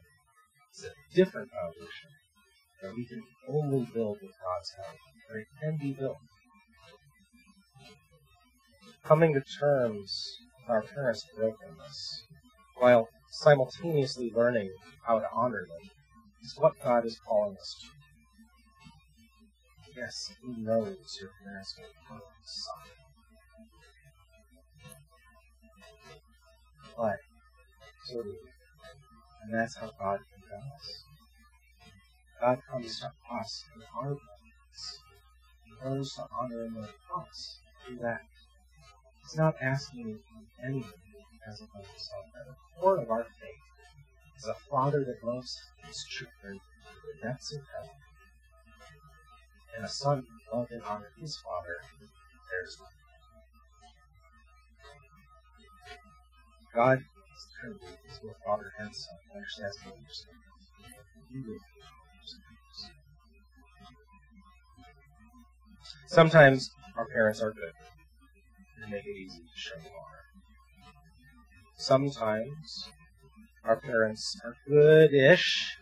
it's 0.82 0.88
a 0.88 1.14
different 1.14 1.50
foundation 1.50 2.10
that 2.82 2.94
we 2.96 3.04
can 3.04 3.22
only 3.48 3.86
build 3.92 4.18
with 4.22 4.32
God's 4.42 4.72
help, 4.76 4.96
or 5.30 5.38
it 5.38 5.46
can 5.62 5.76
be 5.78 5.92
built. 5.92 6.16
Coming 9.04 9.34
to 9.34 9.42
terms 9.58 10.38
with 10.60 10.70
our 10.70 10.82
parents' 10.82 11.26
brokenness, 11.36 12.22
while 12.78 13.08
simultaneously 13.30 14.32
learning 14.34 14.70
how 15.06 15.18
to 15.18 15.26
honor 15.34 15.66
them, 15.68 15.90
is 16.42 16.54
what 16.58 16.72
God 16.82 17.04
is 17.04 17.18
calling 17.28 17.56
us 17.56 17.76
to. 17.82 17.88
Yes, 19.96 20.32
He 20.42 20.62
knows 20.62 21.18
your 21.20 21.30
parents 21.44 21.76
will 21.78 22.20
some. 22.44 22.82
But, 26.96 27.18
so 28.06 28.22
do 28.22 28.30
we. 28.30 28.50
And 29.42 29.55
that's 29.55 29.76
how 29.76 29.90
God 29.98 30.20
can 30.33 30.42
come 30.48 30.72
us. 30.74 31.05
God 32.40 32.62
comes 32.70 33.00
to 33.00 33.12
us 33.35 33.64
in 33.74 33.83
our 33.96 34.05
moments. 34.05 35.03
He 35.64 35.72
learns 35.85 36.14
to 36.14 36.26
honor 36.38 36.64
and 36.64 36.76
love 36.76 36.94
us 37.29 37.59
through 37.85 37.98
that. 37.98 38.22
He's 39.22 39.37
not 39.37 39.57
asking 39.61 40.18
anything 40.62 40.92
as 41.46 41.61
of 41.61 41.68
himself. 41.72 42.24
At 42.38 42.46
the 42.46 42.55
core 42.81 42.98
of 42.98 43.11
our 43.11 43.24
faith 43.24 43.61
is 44.38 44.46
a 44.46 44.55
Father 44.70 45.05
that 45.05 45.26
loves 45.26 45.59
his 45.87 46.05
children 46.05 46.59
to 46.59 47.00
the 47.07 47.29
depths 47.29 47.53
of 47.53 47.61
hell, 47.61 47.90
and 49.76 49.85
a 49.85 49.88
Son 49.88 50.26
who 50.26 50.57
loved 50.57 50.72
and 50.72 50.83
honored 50.83 51.12
his 51.18 51.37
Father. 51.38 51.76
There's 52.50 52.79
God 56.74 57.05
is 57.64 58.18
both 58.23 58.37
Father. 58.44 58.73
Sometimes 66.07 66.70
our 66.96 67.07
parents 67.07 67.40
are 67.40 67.53
good 67.53 67.73
and 68.83 68.90
make 68.90 69.07
it 69.07 69.16
easy 69.16 69.38
to 69.38 69.61
show 69.61 69.77
honor. 69.77 70.25
Sometimes 71.77 72.88
our 73.64 73.77
parents 73.77 74.40
are 74.44 74.57
good-ish, 74.66 75.77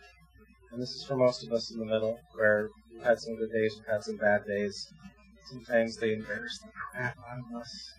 and 0.71 0.81
this 0.81 0.91
is 0.91 1.03
for 1.03 1.15
most 1.15 1.43
of 1.43 1.51
us 1.51 1.71
in 1.71 1.79
the 1.79 1.85
middle, 1.85 2.19
where 2.33 2.69
we've 2.91 3.03
had 3.03 3.19
some 3.19 3.35
good 3.35 3.51
days, 3.51 3.75
we've 3.77 3.87
had 3.87 4.03
some 4.03 4.17
bad 4.17 4.45
days. 4.45 4.87
Sometimes 5.49 5.97
they 5.97 6.13
embarrass 6.13 6.59
the 6.59 6.69
crap 6.91 7.17
out 7.27 7.39
of 7.39 7.61
us. 7.61 7.93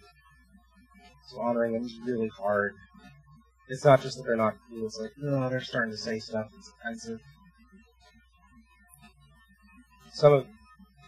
So 1.29 1.41
honoring 1.41 1.73
them 1.73 1.85
is 1.85 1.99
really 2.07 2.29
hard. 2.29 2.75
It's 3.71 3.85
not 3.85 4.03
just 4.03 4.17
that 4.17 4.25
they're 4.25 4.37
not 4.37 4.57
cool. 4.69 4.85
It's 4.85 4.99
like, 4.99 5.13
no, 5.17 5.49
they're 5.49 5.61
starting 5.61 5.93
to 5.93 5.97
say 5.97 6.19
stuff 6.19 6.49
that's 6.53 6.73
offensive. 6.81 7.21
Some 10.13 10.33
of, 10.33 10.47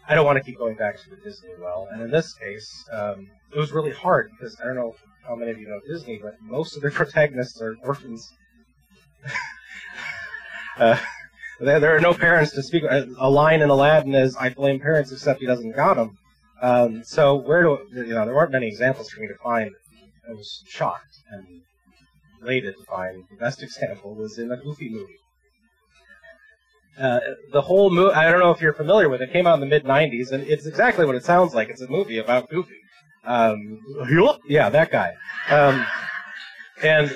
I 0.09 0.15
don't 0.15 0.25
want 0.25 0.39
to 0.39 0.45
keep 0.45 0.59
going 0.59 0.77
back 0.77 0.97
to 1.03 1.11
the 1.11 1.17
Disney 1.17 1.51
well, 1.61 1.89
and 1.91 2.01
in 2.01 2.11
this 2.13 2.35
case, 2.35 2.89
um, 2.93 3.29
it 3.53 3.59
was 3.59 3.73
really 3.73 3.91
hard 3.91 4.31
because 4.31 4.57
I 4.61 4.67
don't 4.67 4.77
know 4.77 4.95
how 5.27 5.35
many 5.35 5.51
of 5.51 5.59
you 5.59 5.67
know 5.67 5.81
Disney, 5.89 6.21
but 6.23 6.35
most 6.41 6.77
of 6.77 6.83
their 6.83 6.91
protagonists 6.93 7.61
are 7.61 7.77
orphans. 7.83 8.33
uh, 10.79 10.99
there, 11.59 11.81
there, 11.81 11.97
are 11.97 12.01
no 12.01 12.15
parents 12.15 12.53
to 12.53 12.63
speak. 12.63 12.85
A 12.85 13.29
line 13.29 13.61
in 13.61 13.71
Aladdin 13.71 14.15
is, 14.15 14.37
"I 14.37 14.51
blame 14.51 14.79
parents, 14.79 15.11
except 15.11 15.41
he 15.41 15.47
doesn't 15.47 15.75
got 15.75 15.95
them." 15.95 16.17
Um, 16.61 17.03
so 17.03 17.35
where 17.35 17.65
do 17.65 17.79
you 17.93 18.15
know? 18.15 18.25
There 18.25 18.35
weren't 18.35 18.53
many 18.53 18.69
examples 18.69 19.11
for 19.11 19.21
me 19.21 19.27
to 19.27 19.37
find. 19.43 19.73
I 20.29 20.33
was 20.33 20.63
shocked 20.69 21.17
and 21.31 21.63
waited 22.43 22.75
to 22.79 22.85
find 22.85 23.25
the 23.31 23.37
best 23.37 23.63
example 23.63 24.15
was 24.15 24.39
in 24.39 24.51
a 24.51 24.57
Goofy 24.57 24.89
movie. 24.89 25.19
Uh, 27.01 27.21
the 27.53 27.63
whole 27.63 27.91
movie, 27.91 28.13
I 28.13 28.31
don't 28.31 28.41
know 28.41 28.51
if 28.51 28.61
you're 28.61 28.75
familiar 28.75 29.09
with 29.09 29.23
it, 29.23 29.31
it 29.31 29.33
came 29.33 29.47
out 29.47 29.55
in 29.55 29.61
the 29.61 29.67
mid 29.67 29.85
90s, 29.85 30.31
and 30.31 30.45
it's 30.45 30.67
exactly 30.67 31.07
what 31.07 31.15
it 31.15 31.25
sounds 31.25 31.55
like. 31.55 31.71
It's 31.71 31.81
a 31.81 31.89
movie 31.89 32.19
about 32.19 32.51
Goofy. 32.51 32.77
Um, 33.25 33.81
yeah, 34.47 34.69
that 34.69 34.91
guy. 34.91 35.15
Um, 35.49 35.87
and, 36.83 37.09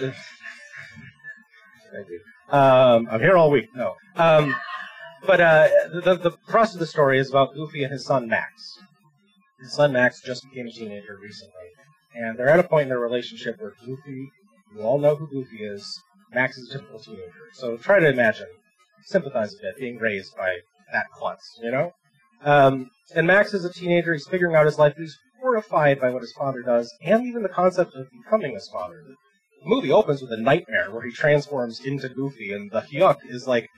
thank 1.93 2.09
you. 2.09 2.21
Um, 2.51 3.09
I'm 3.11 3.21
here 3.21 3.37
all 3.37 3.51
week. 3.51 3.69
No. 3.75 3.95
Um, 4.15 4.55
but 5.27 5.41
uh, 5.41 5.69
the, 6.05 6.17
the 6.17 6.31
thrust 6.49 6.75
of 6.75 6.81
the 6.81 6.87
story 6.87 7.19
is 7.19 7.31
about 7.31 7.55
Goofy 7.55 7.83
and 7.83 7.93
his 7.93 8.07
son 8.07 8.29
Max. 8.29 8.79
His 9.61 9.75
son 9.75 9.93
Max 9.93 10.21
just 10.21 10.45
became 10.49 10.69
a 10.69 10.71
teenager 10.71 11.19
recently, 11.21 11.69
and 12.15 12.39
they're 12.39 12.49
at 12.49 12.61
a 12.61 12.65
point 12.65 12.85
in 12.85 12.89
their 12.91 13.01
relationship 13.01 13.57
where 13.59 13.73
Goofy, 13.85 14.29
you 14.77 14.83
all 14.83 14.99
know 14.99 15.17
who 15.17 15.27
Goofy 15.29 15.65
is, 15.65 16.01
Max 16.33 16.59
is 16.59 16.71
a 16.71 16.79
typical 16.79 16.99
teenager. 16.99 17.33
So 17.55 17.77
try 17.77 18.01
to 18.01 18.09
imagine, 18.09 18.49
sympathize 19.05 19.55
a 19.55 19.63
bit, 19.63 19.77
being 19.79 19.99
raised 19.99 20.37
by 20.37 20.59
that 20.93 21.07
klutz, 21.13 21.59
you 21.63 21.71
know? 21.71 21.93
Um, 22.45 22.91
and 23.15 23.27
Max 23.27 23.55
is 23.55 23.65
a 23.65 23.73
teenager, 23.73 24.13
he's 24.13 24.27
figuring 24.27 24.55
out 24.55 24.67
his 24.67 24.79
life, 24.79 24.95
he's 24.97 25.17
horrified 25.41 26.01
by 26.01 26.11
what 26.11 26.23
his 26.23 26.33
father 26.33 26.63
does, 26.63 26.93
and 27.03 27.27
even 27.27 27.43
the 27.43 27.49
concept 27.49 27.95
of 27.95 28.07
becoming 28.11 28.55
his 28.55 28.69
father. 28.69 29.03
The 29.63 29.69
movie 29.69 29.93
opens 29.93 30.21
with 30.21 30.33
a 30.33 30.37
nightmare 30.37 30.91
where 30.91 31.05
he 31.05 31.11
transforms 31.11 31.81
into 31.85 32.09
Goofy, 32.09 32.53
and 32.53 32.71
the 32.71 32.83
yuck 32.83 33.19
is 33.29 33.47
like 33.47 33.69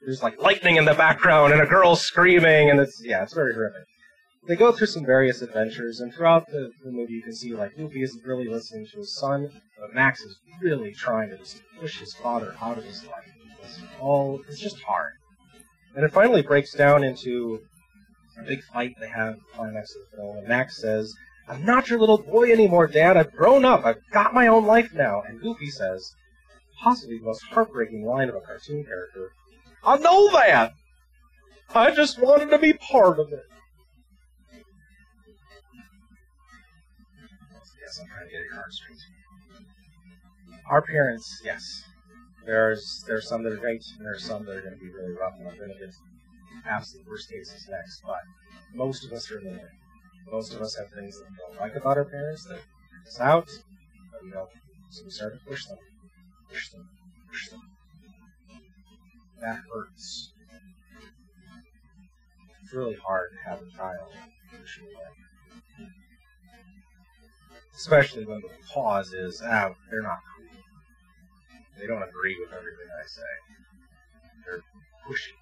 there's 0.00 0.22
like 0.22 0.40
lightning 0.40 0.76
in 0.76 0.84
the 0.84 0.94
background 0.94 1.52
and 1.52 1.60
a 1.60 1.66
girl 1.66 1.96
screaming, 1.96 2.70
and 2.70 2.80
it's 2.80 3.00
yeah, 3.04 3.22
it's 3.22 3.34
very 3.34 3.52
horrific. 3.52 3.84
They 4.46 4.56
go 4.56 4.72
through 4.72 4.86
some 4.86 5.04
various 5.04 5.42
adventures, 5.42 6.00
and 6.00 6.12
throughout 6.12 6.46
the, 6.46 6.70
the 6.82 6.90
movie, 6.90 7.14
you 7.14 7.22
can 7.22 7.34
see 7.34 7.54
like 7.54 7.76
Goofy 7.76 8.02
isn't 8.02 8.24
really 8.24 8.48
listening 8.48 8.86
to 8.86 8.98
his 8.98 9.16
son, 9.18 9.50
but 9.78 9.94
Max 9.94 10.20
is 10.20 10.38
really 10.62 10.92
trying 10.94 11.30
to 11.30 11.38
just 11.38 11.62
push 11.78 11.98
his 11.98 12.14
father 12.14 12.54
out 12.60 12.78
of 12.78 12.84
his 12.84 13.04
life. 13.04 13.30
It's 13.62 13.80
all 14.00 14.40
it's 14.48 14.60
just 14.60 14.80
hard, 14.82 15.12
and 15.94 16.04
it 16.04 16.12
finally 16.12 16.42
breaks 16.42 16.72
down 16.72 17.04
into 17.04 17.60
a 18.38 18.44
big 18.44 18.62
fight 18.62 18.94
they 19.00 19.08
have 19.08 19.36
climax 19.54 19.94
of 19.94 20.02
the 20.10 20.16
film, 20.16 20.36
and 20.38 20.48
Max 20.48 20.80
says, 20.80 21.14
"I'm 21.48 21.64
not 21.64 21.90
your 21.90 21.98
little 21.98 22.18
boy 22.22 22.50
anymore, 22.50 22.86
Dad. 22.86 23.16
I've 23.16 23.32
grown 23.32 23.64
up. 23.64 23.84
I've 23.84 24.00
got 24.12 24.32
my 24.32 24.46
own 24.46 24.64
life 24.64 24.94
now." 24.94 25.22
And 25.22 25.40
Goofy 25.40 25.70
says, 25.70 26.14
possibly 26.80 27.18
the 27.18 27.24
most 27.24 27.42
heartbreaking 27.44 28.04
line 28.04 28.28
of 28.28 28.34
a 28.34 28.40
cartoon 28.40 28.84
character, 28.84 29.32
I 29.84 29.98
know 29.98 30.30
that. 30.32 30.72
I 31.74 31.90
just 31.90 32.18
wanted 32.18 32.50
to 32.50 32.58
be 32.58 32.72
part 32.72 33.18
of 33.18 33.32
it. 33.32 33.44
Yes, 37.80 37.98
I'm 38.00 38.06
trying 38.08 38.26
to 38.26 38.32
get 38.32 38.44
your 38.44 38.54
heartstrings. 38.54 39.06
Our 40.66 40.82
parents, 40.82 41.40
yes. 41.44 41.84
There's 42.44 43.04
there's 43.06 43.28
some 43.28 43.42
that 43.42 43.52
are 43.52 43.56
great, 43.56 43.84
and 43.96 44.06
there's 44.06 44.24
some 44.24 44.44
that 44.46 44.56
are 44.56 44.62
going 44.62 44.74
to 44.74 44.80
be 44.80 44.90
really 44.90 45.12
rough, 45.12 45.34
and 45.38 45.48
I'm 45.48 45.56
going 45.56 45.70
to 45.70 45.78
get 45.78 45.94
absolute 46.66 47.06
worst 47.06 47.30
cases 47.30 47.68
next. 47.70 48.02
But 48.04 48.20
most 48.74 49.04
of 49.04 49.12
us 49.12 49.30
are 49.30 49.38
in 49.38 49.44
the 49.44 49.50
middle. 49.50 49.68
Most 50.30 50.54
of 50.54 50.62
us 50.62 50.76
have 50.76 50.90
things 50.90 51.18
that 51.18 51.28
we 51.30 51.36
don't 51.36 51.60
like 51.60 51.76
about 51.76 51.96
our 51.96 52.04
parents 52.04 52.44
that 52.44 52.60
freak 52.90 53.06
us 53.06 53.20
out, 53.20 53.48
but 54.12 54.22
we 54.22 54.30
don't. 54.30 54.48
So 54.90 55.04
we 55.04 55.10
start 55.10 55.34
to 55.34 55.50
push 55.50 55.66
them, 55.66 55.78
push 56.50 56.70
them, 56.70 56.88
push 57.30 57.48
them 57.48 57.60
that 59.40 59.60
hurts. 59.72 60.32
It's 62.62 62.72
really 62.72 62.96
hard 62.96 63.30
to 63.32 63.50
have 63.50 63.62
a 63.62 63.70
child 63.76 64.12
push 64.50 64.78
you 64.78 64.84
away. 64.84 65.27
Especially 67.78 68.24
when 68.24 68.40
the 68.40 68.48
cause 68.74 69.12
is, 69.12 69.40
ah, 69.40 69.70
they're 69.88 70.02
not 70.02 70.18
cool. 70.36 70.46
They 71.78 71.86
don't 71.86 72.02
agree 72.02 72.36
with 72.40 72.52
everything 72.52 72.88
I 72.92 73.06
say. 73.06 73.22
They're 74.44 74.62
pushing. 75.06 75.36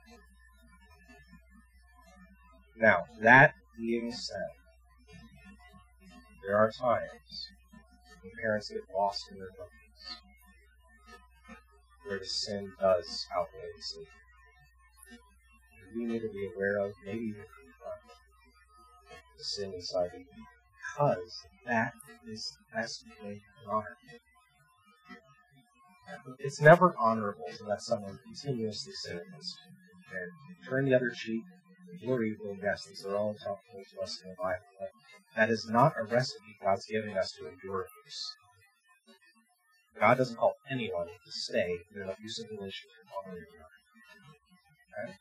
Now, 2.77 3.07
that 3.23 3.55
being 3.79 4.13
said, 4.13 4.51
there 6.47 6.59
are 6.59 6.71
times 6.71 7.49
when 8.23 8.33
parents 8.43 8.69
get 8.69 8.83
lost 8.95 9.31
in 9.31 9.39
their 9.39 9.49
cookies 9.49 10.21
where 12.07 12.19
the 12.19 12.27
sin 12.27 12.71
does 12.79 13.27
outweigh 13.35 13.73
the 13.75 13.83
sin. 13.83 14.07
We 15.97 16.05
need 16.05 16.21
to 16.21 16.29
be 16.29 16.51
aware 16.55 16.81
of, 16.81 16.93
maybe 17.07 17.29
even 17.29 17.45
the 19.39 19.45
sin 19.45 19.73
inside 19.73 20.09
of 20.09 20.21
you, 20.21 20.27
because 20.97 21.47
that 21.67 21.93
is 22.27 22.57
the 22.57 22.81
best 22.81 23.05
way 23.23 23.35
to 23.35 23.71
honor. 23.71 23.97
It's 26.39 26.61
never 26.61 26.95
honorable 26.99 27.45
to 27.59 27.65
let 27.65 27.83
someone 27.83 28.19
continuously 28.25 28.93
sin 29.03 29.21
against 29.29 29.59
you. 29.59 30.19
And 30.19 30.31
turn 30.69 30.85
the 30.85 30.95
other 30.95 31.11
cheek, 31.11 31.43
endure 31.93 32.25
evil, 32.25 32.57
yes, 32.63 32.87
these 32.87 33.05
are 33.05 33.17
all 33.17 33.35
things 33.35 33.89
to 33.93 34.03
us 34.03 34.21
in 34.25 34.31
the 34.31 34.37
Bible, 34.37 34.65
but 34.79 34.91
that 35.37 35.51
is 35.51 35.69
not 35.69 35.93
a 35.99 36.05
recipe 36.05 36.57
God's 36.63 36.87
giving 36.87 37.19
us 37.19 37.33
to 37.33 37.49
endure 37.49 37.83
abuse. 37.83 38.37
God 39.99 40.19
doesn't 40.19 40.37
call 40.37 40.55
anyone 40.71 41.07
to 41.09 41.33
stay 41.33 41.77
in 41.95 42.03
an 42.03 42.09
abusive 42.09 42.47
relationship 42.51 42.91
way 43.27 43.33
or 43.33 43.39
another. 43.39 43.77
Okay? 45.05 45.13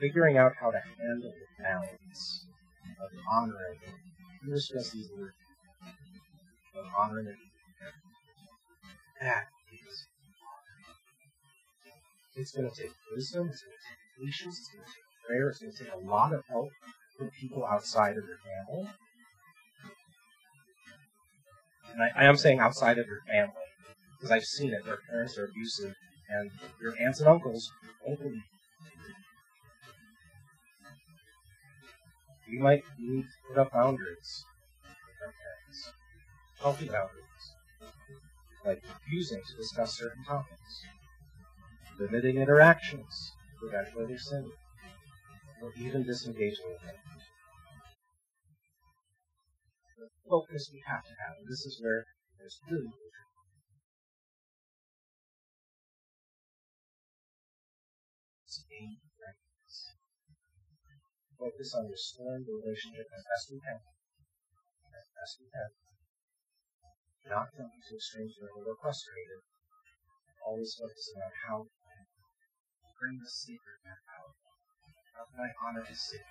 Figuring 0.00 0.36
out 0.36 0.52
how 0.60 0.70
to 0.70 0.80
handle 0.98 1.30
the 1.30 1.62
balance 1.62 2.46
of 3.02 3.10
honoring, 3.30 3.78
stress 4.56 4.90
these 4.90 5.10
words, 5.16 5.34
of 6.76 6.84
honoring 6.98 7.26
and 7.26 7.36
that 9.20 9.46
is 9.72 10.06
it's 12.34 12.52
going 12.52 12.68
to 12.68 12.74
take 12.74 12.90
wisdom, 13.14 13.48
it's 13.48 13.62
going 13.62 13.76
to 13.76 13.84
take 13.86 14.26
patience, 14.26 14.58
it's 14.58 14.70
going 14.74 14.84
to 14.84 14.90
take 14.90 15.26
prayer, 15.26 15.48
it's 15.48 15.60
going 15.60 15.72
to 15.72 15.78
take 15.84 15.92
a 15.92 16.10
lot 16.10 16.32
of 16.32 16.42
help 16.48 16.70
from 17.18 17.30
people 17.40 17.64
outside 17.64 18.16
of 18.16 18.24
your 18.24 18.38
family. 18.38 18.88
And 21.92 22.02
I, 22.02 22.22
I 22.22 22.24
am 22.24 22.36
saying 22.36 22.58
outside 22.58 22.98
of 22.98 23.06
your 23.06 23.20
family, 23.30 23.52
because 24.16 24.30
I've 24.30 24.44
seen 24.44 24.72
it. 24.72 24.84
Their 24.84 24.98
parents 25.10 25.36
are 25.36 25.44
abusive, 25.44 25.94
and 26.30 26.50
your 26.80 26.94
aunts 26.98 27.20
and 27.20 27.28
uncles 27.28 27.70
won't 28.06 28.20
You 32.52 32.60
might 32.60 32.84
need 32.98 33.22
to 33.22 33.48
put 33.48 33.58
up 33.58 33.72
boundaries 33.72 34.44
with 34.84 35.16
our 35.24 35.32
parents. 35.40 35.92
Healthy 36.60 36.84
boundaries. 36.84 37.44
Like 38.62 38.82
refusing 38.84 39.40
to 39.40 39.56
discuss 39.56 39.96
certain 39.96 40.22
topics. 40.24 40.84
Limiting 41.98 42.36
interactions 42.36 43.32
to 43.58 43.70
prevent 43.70 44.20
sin. 44.20 44.52
Or 45.62 45.72
even 45.78 46.02
disengaging 46.02 46.66
with 46.68 46.82
them 46.82 46.96
The 49.96 50.08
focus 50.28 50.68
we 50.74 50.82
have 50.86 51.04
to 51.04 51.14
have. 51.24 51.38
And 51.38 51.48
this 51.48 51.64
is 51.64 51.80
where 51.80 52.04
there's 52.38 52.60
really 52.70 52.92
Focus 61.42 61.74
on 61.74 61.90
restoring 61.90 62.46
the 62.46 62.54
relationship 62.54 63.10
as 63.10 63.26
best 63.26 63.50
we 63.50 63.58
can. 63.58 63.82
As 64.94 65.10
best 65.10 65.42
we 65.42 65.50
can. 65.50 65.74
Not 67.26 67.50
jumping 67.50 67.82
to 67.82 67.98
extremes 67.98 68.38
where 68.38 68.54
we're 68.54 68.78
frustrated. 68.78 69.42
Always 70.46 70.78
focusing 70.78 71.18
on 71.18 71.34
how 71.42 71.66
can 71.66 72.06
bring 72.94 73.18
the 73.18 73.26
secret 73.26 73.82
back 73.82 74.06
out. 74.22 74.38
How 75.18 75.26
can 75.34 75.42
I 75.42 75.50
honor 75.66 75.82
the 75.82 75.98
secret? 75.98 76.30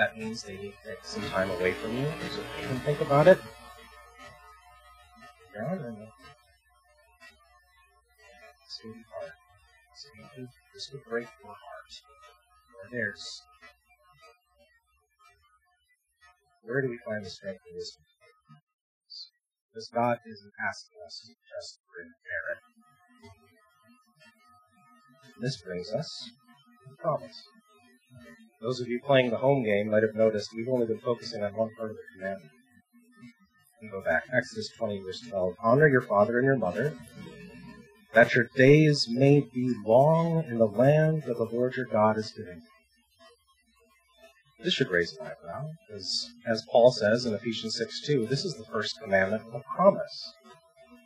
that 0.00 0.16
means 0.16 0.42
they 0.42 0.56
need 0.56 0.72
to 0.80 0.96
take 0.96 1.04
some 1.04 1.28
time 1.28 1.50
away 1.60 1.76
from 1.76 1.92
you 1.92 2.08
so 2.32 2.40
they 2.40 2.64
can 2.64 2.80
think 2.80 3.02
about 3.02 3.28
it. 3.28 3.36
You're 5.52 5.68
honoring 5.68 6.00
them. 6.00 6.08
This 8.64 8.80
will 8.80 8.94
be 8.96 9.04
hard. 9.12 9.36
This 10.72 10.88
would 10.92 11.04
break 11.04 11.28
your 11.44 11.52
heart 11.52 11.92
or 12.08 12.09
Where 16.62 16.82
do 16.82 16.88
we 16.88 16.98
find 17.06 17.24
the 17.24 17.30
strength 17.30 17.60
in 17.70 17.76
this? 17.76 17.96
Because 19.72 19.88
God 19.94 20.18
isn't 20.26 20.52
asking 20.68 20.98
us 21.06 21.22
to 21.26 21.32
just 21.54 21.78
bring 21.94 22.10
carrot. 22.26 22.60
This 25.40 25.62
brings 25.62 25.92
us 25.92 26.30
to 26.84 26.90
the 26.90 26.96
promise. 26.96 27.42
Those 28.60 28.80
of 28.80 28.88
you 28.88 29.00
playing 29.00 29.30
the 29.30 29.38
home 29.38 29.62
game 29.62 29.90
might 29.90 30.02
have 30.02 30.14
noticed 30.14 30.50
we've 30.54 30.68
only 30.68 30.86
been 30.86 30.98
focusing 30.98 31.42
on 31.42 31.54
one 31.54 31.70
part 31.76 31.90
of 31.90 31.96
the 31.96 32.02
commandment. 32.14 32.52
And 33.80 33.90
go 33.90 34.02
back. 34.02 34.24
Exodus 34.32 34.68
20, 34.76 35.00
verse 35.02 35.20
12. 35.28 35.54
Honor 35.62 35.88
your 35.88 36.02
father 36.02 36.38
and 36.38 36.44
your 36.44 36.58
mother, 36.58 36.92
that 38.12 38.34
your 38.34 38.48
days 38.56 39.08
may 39.08 39.40
be 39.40 39.72
long 39.86 40.44
in 40.44 40.58
the 40.58 40.66
land 40.66 41.22
that 41.26 41.38
the 41.38 41.44
Lord 41.44 41.76
your 41.76 41.86
God 41.86 42.18
is 42.18 42.32
giving. 42.32 42.60
This 44.62 44.74
should 44.74 44.90
raise 44.90 45.16
an 45.16 45.26
eyebrow, 45.26 45.70
because 45.86 46.30
as 46.46 46.62
Paul 46.70 46.92
says 46.92 47.24
in 47.24 47.34
Ephesians 47.34 47.76
6 47.78 48.02
2, 48.06 48.26
this 48.26 48.44
is 48.44 48.54
the 48.54 48.64
first 48.64 49.00
commandment 49.02 49.42
of 49.52 49.62
promise. 49.74 50.34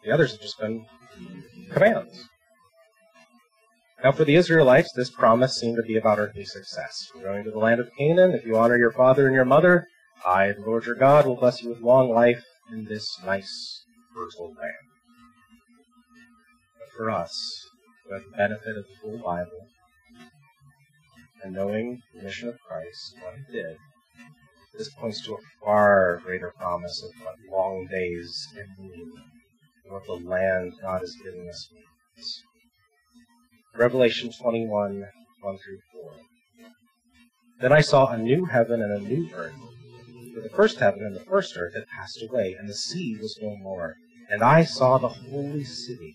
The 0.04 0.10
others 0.10 0.32
have 0.32 0.40
just 0.40 0.58
been 0.58 0.86
commands. 1.72 2.28
Now, 4.02 4.12
for 4.12 4.24
the 4.24 4.34
Israelites, 4.34 4.92
this 4.92 5.08
promise 5.08 5.56
seemed 5.56 5.76
to 5.76 5.82
be 5.82 5.96
about 5.96 6.18
earthly 6.18 6.44
success. 6.44 7.08
You're 7.14 7.24
going 7.24 7.44
to 7.44 7.50
the 7.50 7.58
land 7.58 7.80
of 7.80 7.88
Canaan. 7.96 8.32
If 8.32 8.44
you 8.44 8.56
honor 8.56 8.76
your 8.76 8.92
father 8.92 9.26
and 9.26 9.34
your 9.34 9.46
mother, 9.46 9.86
I, 10.26 10.52
the 10.52 10.60
Lord 10.60 10.84
your 10.84 10.96
God, 10.96 11.24
will 11.24 11.36
bless 11.36 11.62
you 11.62 11.70
with 11.70 11.80
long 11.80 12.10
life 12.10 12.44
in 12.70 12.84
this 12.84 13.18
nice, 13.24 13.84
fertile 14.14 14.48
land. 14.48 14.90
But 16.78 16.88
for 16.96 17.10
us, 17.10 17.32
who 18.04 18.14
have 18.14 18.24
the 18.24 18.36
benefit 18.36 18.76
of 18.76 18.84
the 18.84 18.96
full 19.00 19.18
Bible, 19.18 19.68
and 21.44 21.54
knowing 21.54 22.00
the 22.14 22.22
mission 22.22 22.48
of 22.48 22.58
Christ, 22.66 23.16
what 23.22 23.34
he 23.36 23.52
did, 23.52 23.76
this 24.76 24.88
points 24.94 25.24
to 25.26 25.34
a 25.34 25.38
far 25.62 26.20
greater 26.24 26.52
promise 26.56 27.04
of 27.04 27.10
what 27.22 27.36
long 27.48 27.86
days 27.86 28.48
and 28.58 28.66
mean, 28.78 29.12
and 29.84 29.92
what 29.92 30.06
the 30.06 30.14
land 30.14 30.72
God 30.80 31.02
is 31.02 31.16
giving 31.22 31.46
us 31.48 31.68
means. 31.72 32.42
Revelation 33.76 34.32
21, 34.32 35.04
1 35.42 35.58
through 35.58 35.78
4. 35.92 36.12
Then 37.60 37.72
I 37.72 37.82
saw 37.82 38.06
a 38.06 38.16
new 38.16 38.46
heaven 38.46 38.80
and 38.80 38.92
a 38.92 39.06
new 39.06 39.28
earth. 39.34 39.54
For 40.34 40.40
the 40.40 40.48
first 40.48 40.78
heaven 40.78 41.04
and 41.04 41.14
the 41.14 41.24
first 41.24 41.56
earth 41.56 41.74
had 41.74 41.86
passed 41.86 42.22
away, 42.22 42.56
and 42.58 42.68
the 42.68 42.74
sea 42.74 43.16
was 43.20 43.38
no 43.40 43.54
more. 43.56 43.96
And 44.30 44.42
I 44.42 44.64
saw 44.64 44.96
the 44.96 45.08
holy 45.08 45.64
city, 45.64 46.14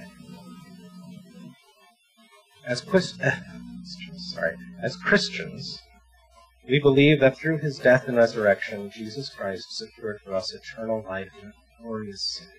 As, 2.65 2.83
sorry, 4.33 4.55
as 4.81 4.95
Christians, 4.97 5.79
we 6.67 6.79
believe 6.79 7.19
that 7.19 7.37
through 7.37 7.57
his 7.57 7.79
death 7.79 8.07
and 8.07 8.17
resurrection, 8.17 8.91
Jesus 8.91 9.29
Christ 9.29 9.77
secured 9.77 10.21
for 10.23 10.35
us 10.35 10.53
eternal 10.53 11.03
life 11.07 11.31
in 11.41 11.49
a 11.49 11.81
glorious 11.81 12.37
city, 12.37 12.51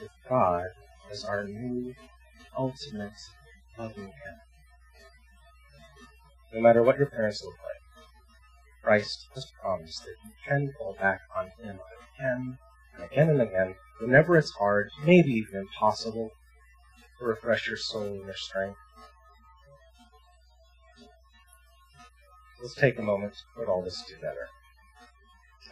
with 0.00 0.10
God 0.28 0.66
as 1.10 1.24
our 1.24 1.44
new 1.44 1.94
ultimate 2.56 3.12
loving 3.78 4.04
Him. 4.04 4.36
No 6.54 6.60
matter 6.60 6.82
what 6.82 6.98
your 6.98 7.10
parents 7.10 7.42
look 7.44 7.54
like, 7.64 8.04
Christ 8.82 9.26
has 9.34 9.50
promised 9.60 10.04
that 10.04 10.14
you 10.24 10.30
can 10.46 10.72
fall 10.78 10.96
back 10.98 11.20
on 11.36 11.50
Him 11.60 11.78
again 12.16 12.58
and 12.94 13.04
again 13.04 13.30
and 13.30 13.42
again, 13.42 13.74
whenever 14.00 14.36
it's 14.36 14.52
hard, 14.52 14.90
maybe 15.04 15.32
even 15.32 15.60
impossible, 15.60 16.30
to 17.18 17.24
refresh 17.24 17.66
your 17.66 17.76
soul 17.76 18.04
and 18.04 18.24
your 18.24 18.36
strength. 18.36 18.78
Let's 22.66 22.74
take 22.74 22.98
a 22.98 23.02
moment 23.02 23.32
to 23.32 23.42
put 23.54 23.68
all 23.68 23.80
this 23.80 24.02
together. 24.08 24.48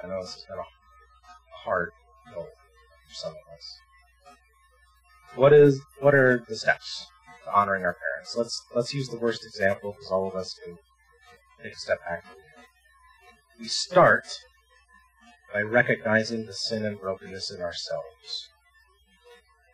I 0.00 0.06
know 0.06 0.20
this 0.20 0.34
has 0.34 0.44
been 0.44 0.58
a 0.58 1.56
hard 1.64 1.90
goal 2.32 2.46
for 2.46 3.14
some 3.14 3.32
of 3.32 3.52
us. 3.52 3.78
What 5.34 5.52
is 5.52 5.80
what 5.98 6.14
are 6.14 6.44
the 6.48 6.54
steps 6.54 7.08
to 7.46 7.52
honoring 7.52 7.84
our 7.84 7.96
parents. 7.96 8.36
Let's 8.36 8.62
let's 8.76 8.94
use 8.94 9.08
the 9.08 9.18
worst 9.18 9.44
example 9.44 9.90
because 9.90 10.12
all 10.12 10.28
of 10.28 10.36
us 10.36 10.54
can 10.64 10.78
take 11.64 11.72
a 11.72 11.76
step 11.76 11.98
back. 12.08 12.24
We 13.58 13.66
start 13.66 14.28
by 15.52 15.62
recognizing 15.62 16.46
the 16.46 16.54
sin 16.54 16.84
and 16.84 17.00
brokenness 17.00 17.50
in 17.50 17.60
ourselves. 17.60 18.50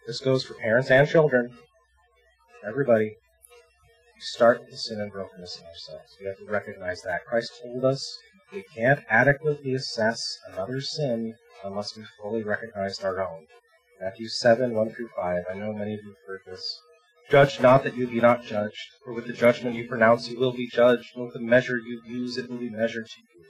This 0.07 0.21
goes 0.21 0.43
for 0.43 0.55
parents 0.55 0.91
and 0.91 1.07
children. 1.07 1.53
Everybody. 2.67 3.17
Start 4.23 4.61
with 4.61 4.71
the 4.71 4.77
sin 4.77 5.01
and 5.01 5.11
brokenness 5.11 5.59
in 5.59 5.67
ourselves. 5.67 6.15
We 6.21 6.27
have 6.27 6.37
to 6.37 6.45
recognize 6.45 7.01
that. 7.03 7.25
Christ 7.25 7.59
told 7.63 7.87
us 7.87 8.19
we 8.53 8.63
can't 8.77 9.01
adequately 9.09 9.73
assess 9.73 10.39
another's 10.53 10.95
sin 10.95 11.37
unless 11.65 11.97
we 11.97 12.05
fully 12.21 12.43
recognize 12.43 13.01
our 13.01 13.19
own. 13.23 13.47
Matthew 13.99 14.29
7, 14.29 14.75
1 14.75 14.91
through 14.91 15.09
5. 15.17 15.45
I 15.51 15.55
know 15.55 15.73
many 15.73 15.95
of 15.95 16.01
you 16.05 16.11
have 16.11 16.27
heard 16.27 16.41
this. 16.45 16.83
Judge 17.31 17.61
not 17.61 17.83
that 17.83 17.97
you 17.97 18.07
be 18.07 18.21
not 18.21 18.45
judged, 18.45 18.91
for 19.03 19.15
with 19.15 19.27
the 19.27 19.33
judgment 19.33 19.75
you 19.75 19.89
pronounce 19.89 20.29
you 20.29 20.39
will 20.39 20.53
be 20.53 20.69
judged, 20.69 21.17
and 21.17 21.25
with 21.25 21.33
the 21.33 21.41
measure 21.41 21.79
you 21.79 22.03
use 22.05 22.37
it 22.37 22.51
will 22.51 22.59
be 22.59 22.69
measured 22.69 23.07
to 23.07 23.21
you. 23.39 23.47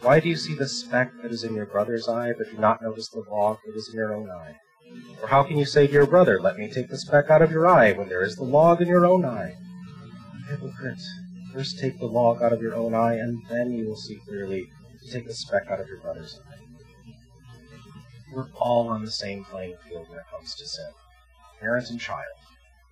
Why 0.00 0.20
do 0.20 0.28
you 0.28 0.36
see 0.36 0.54
the 0.54 0.68
speck 0.68 1.10
that 1.22 1.32
is 1.32 1.42
in 1.42 1.56
your 1.56 1.66
brother's 1.66 2.06
eye, 2.06 2.34
but 2.38 2.52
do 2.52 2.58
not 2.58 2.82
notice 2.82 3.08
the 3.08 3.24
log 3.28 3.58
that 3.66 3.74
is 3.74 3.88
in 3.88 3.98
your 3.98 4.14
own 4.14 4.30
eye? 4.30 4.54
Or 5.20 5.26
how 5.26 5.42
can 5.42 5.58
you 5.58 5.64
say 5.64 5.88
to 5.88 5.92
your 5.92 6.06
brother, 6.06 6.38
Let 6.40 6.56
me 6.56 6.70
take 6.70 6.88
the 6.88 6.98
speck 6.98 7.30
out 7.30 7.42
of 7.42 7.50
your 7.50 7.66
eye, 7.66 7.90
when 7.90 8.08
there 8.08 8.22
is 8.22 8.36
the 8.36 8.44
log 8.44 8.80
in 8.80 8.86
your 8.86 9.06
own 9.06 9.24
eye? 9.24 9.56
Hypocrite, 10.48 11.00
first 11.52 11.78
take 11.78 11.98
the 11.98 12.06
log 12.06 12.42
out 12.42 12.52
of 12.52 12.62
your 12.62 12.74
own 12.74 12.94
eye, 12.94 13.14
and 13.14 13.42
then 13.48 13.72
you 13.72 13.86
will 13.86 13.96
see 13.96 14.20
clearly 14.26 14.66
to 15.02 15.12
take 15.12 15.26
the 15.26 15.34
speck 15.34 15.66
out 15.70 15.80
of 15.80 15.88
your 15.88 16.00
brother's 16.00 16.38
eye. 16.48 16.60
We're 18.32 18.48
all 18.54 18.88
on 18.88 19.04
the 19.04 19.10
same 19.10 19.44
playing 19.44 19.76
field 19.88 20.08
when 20.08 20.18
it 20.18 20.24
comes 20.30 20.54
to 20.56 20.66
sin, 20.66 20.90
parent 21.60 21.90
and 21.90 22.00
child 22.00 22.24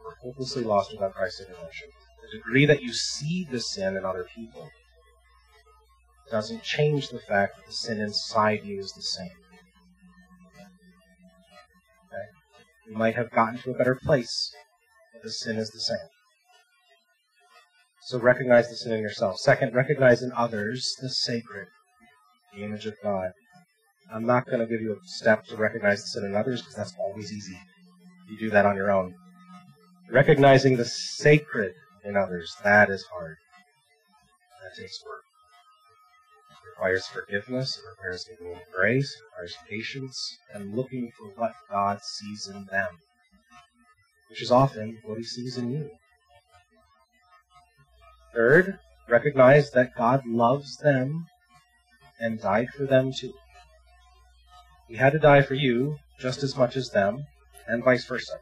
we're 0.05 0.15
hopelessly 0.17 0.65
lost 0.65 0.93
without 0.93 1.15
Christ's 1.15 1.41
intervention. 1.41 1.89
The 2.23 2.39
degree 2.39 2.67
that 2.67 2.83
you 2.83 2.93
see 2.93 3.47
the 3.51 3.61
sin 3.61 3.97
in 3.97 4.05
other 4.05 4.27
people 4.35 4.71
doesn't 6.31 6.63
change 6.63 7.09
the 7.09 7.19
fact 7.19 7.57
that 7.57 7.67
the 7.67 7.73
sin 7.73 8.01
inside 8.01 8.65
you 8.65 8.79
is 8.79 8.93
the 8.93 9.03
same. 9.03 9.31
Okay? 12.07 12.89
You 12.89 12.97
might 12.97 13.17
have 13.17 13.31
gotten 13.31 13.59
to 13.61 13.71
a 13.71 13.75
better 13.75 13.95
place, 13.95 14.55
but 15.13 15.23
the 15.23 15.31
sin 15.31 15.57
is 15.57 15.71
the 15.71 15.81
same. 15.81 15.99
So 18.05 18.19
recognize 18.19 18.69
the 18.69 18.75
sin 18.75 18.93
in 18.95 19.01
yourself. 19.01 19.39
Second, 19.39 19.75
recognize 19.75 20.23
in 20.23 20.33
others 20.33 20.97
the 21.01 21.09
sacred, 21.09 21.69
the 22.53 22.65
image 22.65 22.85
of 22.85 22.95
God. 23.01 23.31
I'm 24.13 24.27
not 24.27 24.45
going 24.47 24.59
to 24.59 24.67
give 24.67 24.83
you 24.83 24.93
a 24.93 24.97
step 25.05 25.45
to 25.47 25.57
recognize 25.57 26.03
the 26.03 26.09
sin 26.09 26.25
in 26.25 26.35
others 26.35 26.61
because 26.61 26.75
that's 26.75 26.95
always 26.99 27.33
easy. 27.33 27.57
You 28.29 28.37
do 28.39 28.51
that 28.51 28.67
on 28.67 28.75
your 28.75 28.91
own. 28.91 29.15
Recognizing 30.11 30.77
the 30.77 30.85
sacred 30.85 31.75
in 32.05 32.17
others, 32.17 32.57
that 32.65 32.91
is 32.91 33.05
hard. 33.05 33.37
That 34.63 34.77
takes 34.77 35.01
work. 35.07 35.23
It 36.51 36.69
requires 36.71 37.07
forgiveness, 37.07 37.79
it 37.79 37.89
requires 37.89 38.25
giving 38.25 38.61
grace, 38.75 39.15
it 39.15 39.25
requires 39.31 39.57
patience, 39.71 40.39
and 40.53 40.75
looking 40.75 41.13
for 41.17 41.29
what 41.37 41.53
God 41.71 42.01
sees 42.03 42.49
in 42.49 42.65
them, 42.65 42.99
which 44.29 44.43
is 44.43 44.51
often 44.51 44.99
what 45.05 45.19
He 45.19 45.25
sees 45.25 45.57
in 45.57 45.71
you. 45.71 45.91
Third, 48.35 48.79
recognize 49.09 49.71
that 49.73 49.95
God 49.97 50.27
loves 50.27 50.77
them 50.79 51.27
and 52.19 52.41
died 52.41 52.69
for 52.77 52.87
them 52.87 53.13
too. 53.13 53.35
He 54.89 54.97
had 54.97 55.13
to 55.13 55.19
die 55.19 55.43
for 55.43 55.55
you 55.55 55.99
just 56.21 56.43
as 56.43 56.57
much 56.57 56.77
as 56.77 56.91
them, 56.91 57.27
and 57.67 57.85
vice 57.85 58.05
versa. 58.05 58.39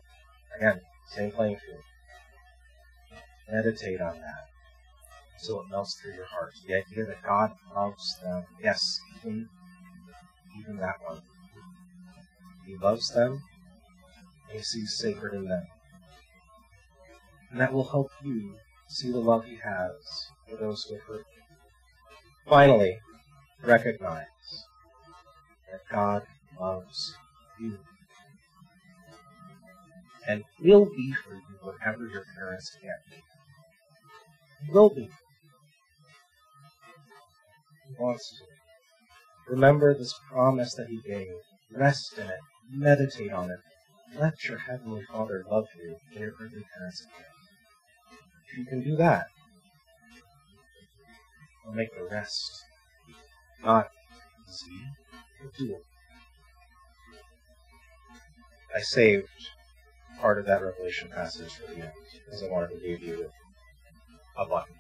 Again, 0.56 0.80
same 1.14 1.30
playing 1.30 1.56
field. 1.56 1.82
Meditate 3.50 4.00
on 4.00 4.20
that 4.20 4.50
so 5.40 5.60
it 5.60 5.70
melts 5.70 5.94
through 5.94 6.14
your 6.14 6.26
heart. 6.26 6.52
The 6.66 6.74
idea 6.74 7.06
that 7.06 7.22
God 7.22 7.52
loves 7.74 8.18
them. 8.22 8.44
Yes, 8.62 9.00
even, 9.18 9.48
even 10.58 10.76
that 10.76 10.96
one. 11.06 11.22
He 12.66 12.76
loves 12.76 13.10
them, 13.10 13.42
He 14.52 14.62
sees 14.62 14.96
sacred 14.98 15.34
in 15.34 15.48
them. 15.48 15.66
And 17.50 17.60
that 17.60 17.72
will 17.72 17.88
help 17.88 18.10
you 18.22 18.56
see 18.90 19.10
the 19.10 19.18
love 19.18 19.44
He 19.44 19.56
has 19.56 20.30
for 20.48 20.56
those 20.56 20.82
who 20.84 20.96
hurt 20.96 21.24
you. 21.34 21.42
Finally, 22.48 22.98
recognize 23.62 24.26
that 25.70 25.82
God 25.90 26.22
loves 26.58 27.14
you 27.60 27.78
and 30.26 30.42
will 30.60 30.86
be 30.86 31.12
for 31.12 31.34
you 31.34 31.58
whatever 31.62 32.06
your 32.08 32.24
parents 32.36 32.76
can't 32.82 33.00
be. 33.08 34.72
Will 34.72 34.90
be. 34.90 35.08
He 37.86 37.94
wants 37.98 38.28
to. 38.38 39.52
Remember 39.52 39.94
this 39.94 40.14
promise 40.30 40.74
that 40.74 40.88
He 40.88 41.00
gave. 41.06 41.32
Rest 41.72 42.18
in 42.18 42.24
it. 42.24 42.40
Meditate 42.72 43.32
on 43.32 43.50
it. 43.50 43.58
Let 44.18 44.44
your 44.44 44.58
Heavenly 44.58 45.04
Father 45.10 45.44
love 45.50 45.66
you 45.76 45.96
and 46.12 46.20
your 46.20 46.32
parents 46.32 47.06
can. 47.16 47.29
If 48.52 48.58
you 48.58 48.64
can 48.64 48.82
do 48.82 48.96
that, 48.96 49.26
I'll 51.66 51.72
make 51.72 51.94
the 51.94 52.08
rest 52.10 52.64
not 53.62 53.88
easy 54.48 54.72
to 55.40 55.66
do. 55.66 55.76
I 58.74 58.80
saved 58.80 59.28
part 60.20 60.38
of 60.38 60.46
that 60.46 60.62
Revelation 60.62 61.08
passage 61.08 61.52
for 61.52 61.72
the 61.72 61.80
end 61.80 61.92
because 62.24 62.42
I 62.42 62.48
wanted 62.48 62.70
to 62.70 62.80
give 62.80 63.02
you 63.02 63.30
a 64.36 64.46
button. 64.46 64.74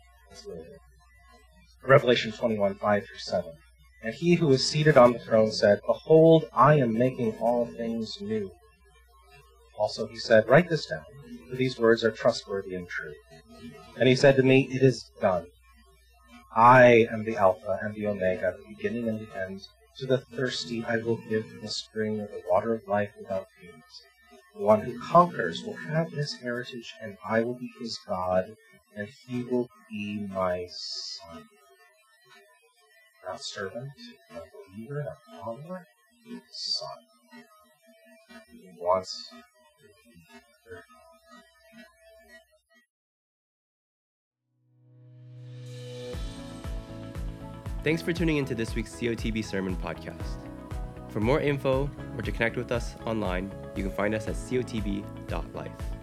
Revelation 1.86 2.32
21, 2.32 2.74
5 2.74 3.06
through 3.06 3.18
7. 3.18 3.52
And 4.02 4.14
he 4.14 4.34
who 4.34 4.48
was 4.48 4.66
seated 4.66 4.96
on 4.96 5.12
the 5.12 5.18
throne 5.18 5.52
said, 5.52 5.80
Behold, 5.86 6.46
I 6.52 6.74
am 6.74 6.92
making 6.94 7.34
all 7.40 7.66
things 7.66 8.20
new. 8.20 8.50
Also 9.80 10.06
he 10.06 10.18
said, 10.18 10.46
Write 10.46 10.68
this 10.68 10.84
down, 10.84 11.06
for 11.48 11.56
these 11.56 11.78
words 11.78 12.04
are 12.04 12.10
trustworthy 12.10 12.74
and 12.74 12.86
true. 12.86 13.14
And 13.98 14.06
he 14.06 14.14
said 14.14 14.36
to 14.36 14.42
me, 14.42 14.68
It 14.70 14.82
is 14.82 15.10
done. 15.22 15.46
I 16.54 17.06
am 17.10 17.24
the 17.24 17.38
Alpha 17.38 17.78
and 17.80 17.94
the 17.94 18.06
Omega, 18.06 18.58
the 18.58 18.74
beginning 18.74 19.08
and 19.08 19.20
the 19.20 19.40
end. 19.40 19.62
To 19.96 20.06
the 20.06 20.18
thirsty 20.18 20.84
I 20.84 20.98
will 20.98 21.16
give 21.30 21.62
the 21.62 21.68
spring 21.70 22.20
of 22.20 22.28
the 22.28 22.42
water 22.46 22.74
of 22.74 22.86
life 22.86 23.08
without 23.18 23.46
fumes. 23.58 24.02
The 24.54 24.60
one 24.60 24.82
who 24.82 25.00
conquers 25.00 25.62
will 25.64 25.76
have 25.76 26.12
his 26.12 26.34
heritage, 26.34 26.92
and 27.00 27.16
I 27.26 27.40
will 27.40 27.54
be 27.54 27.72
his 27.80 27.98
God, 28.06 28.54
and 28.94 29.08
he 29.08 29.44
will 29.44 29.70
be 29.88 30.26
my 30.30 30.66
son. 30.70 31.48
Not 33.26 33.40
servant, 33.40 33.92
not 34.30 34.44
believer, 34.52 35.04
not 35.04 35.42
follower, 35.42 35.86
son. 36.50 36.98
He 38.52 38.70
wants 38.78 39.32
Thanks 47.82 48.02
for 48.02 48.12
tuning 48.12 48.36
into 48.36 48.54
this 48.54 48.74
week's 48.74 48.94
COTB 48.94 49.42
Sermon 49.42 49.74
Podcast. 49.74 50.36
For 51.08 51.20
more 51.20 51.40
info 51.40 51.90
or 52.16 52.22
to 52.22 52.30
connect 52.30 52.56
with 52.56 52.70
us 52.70 52.94
online, 53.06 53.50
you 53.74 53.82
can 53.82 53.92
find 53.92 54.14
us 54.14 54.28
at 54.28 54.34
cotb.life. 54.34 55.99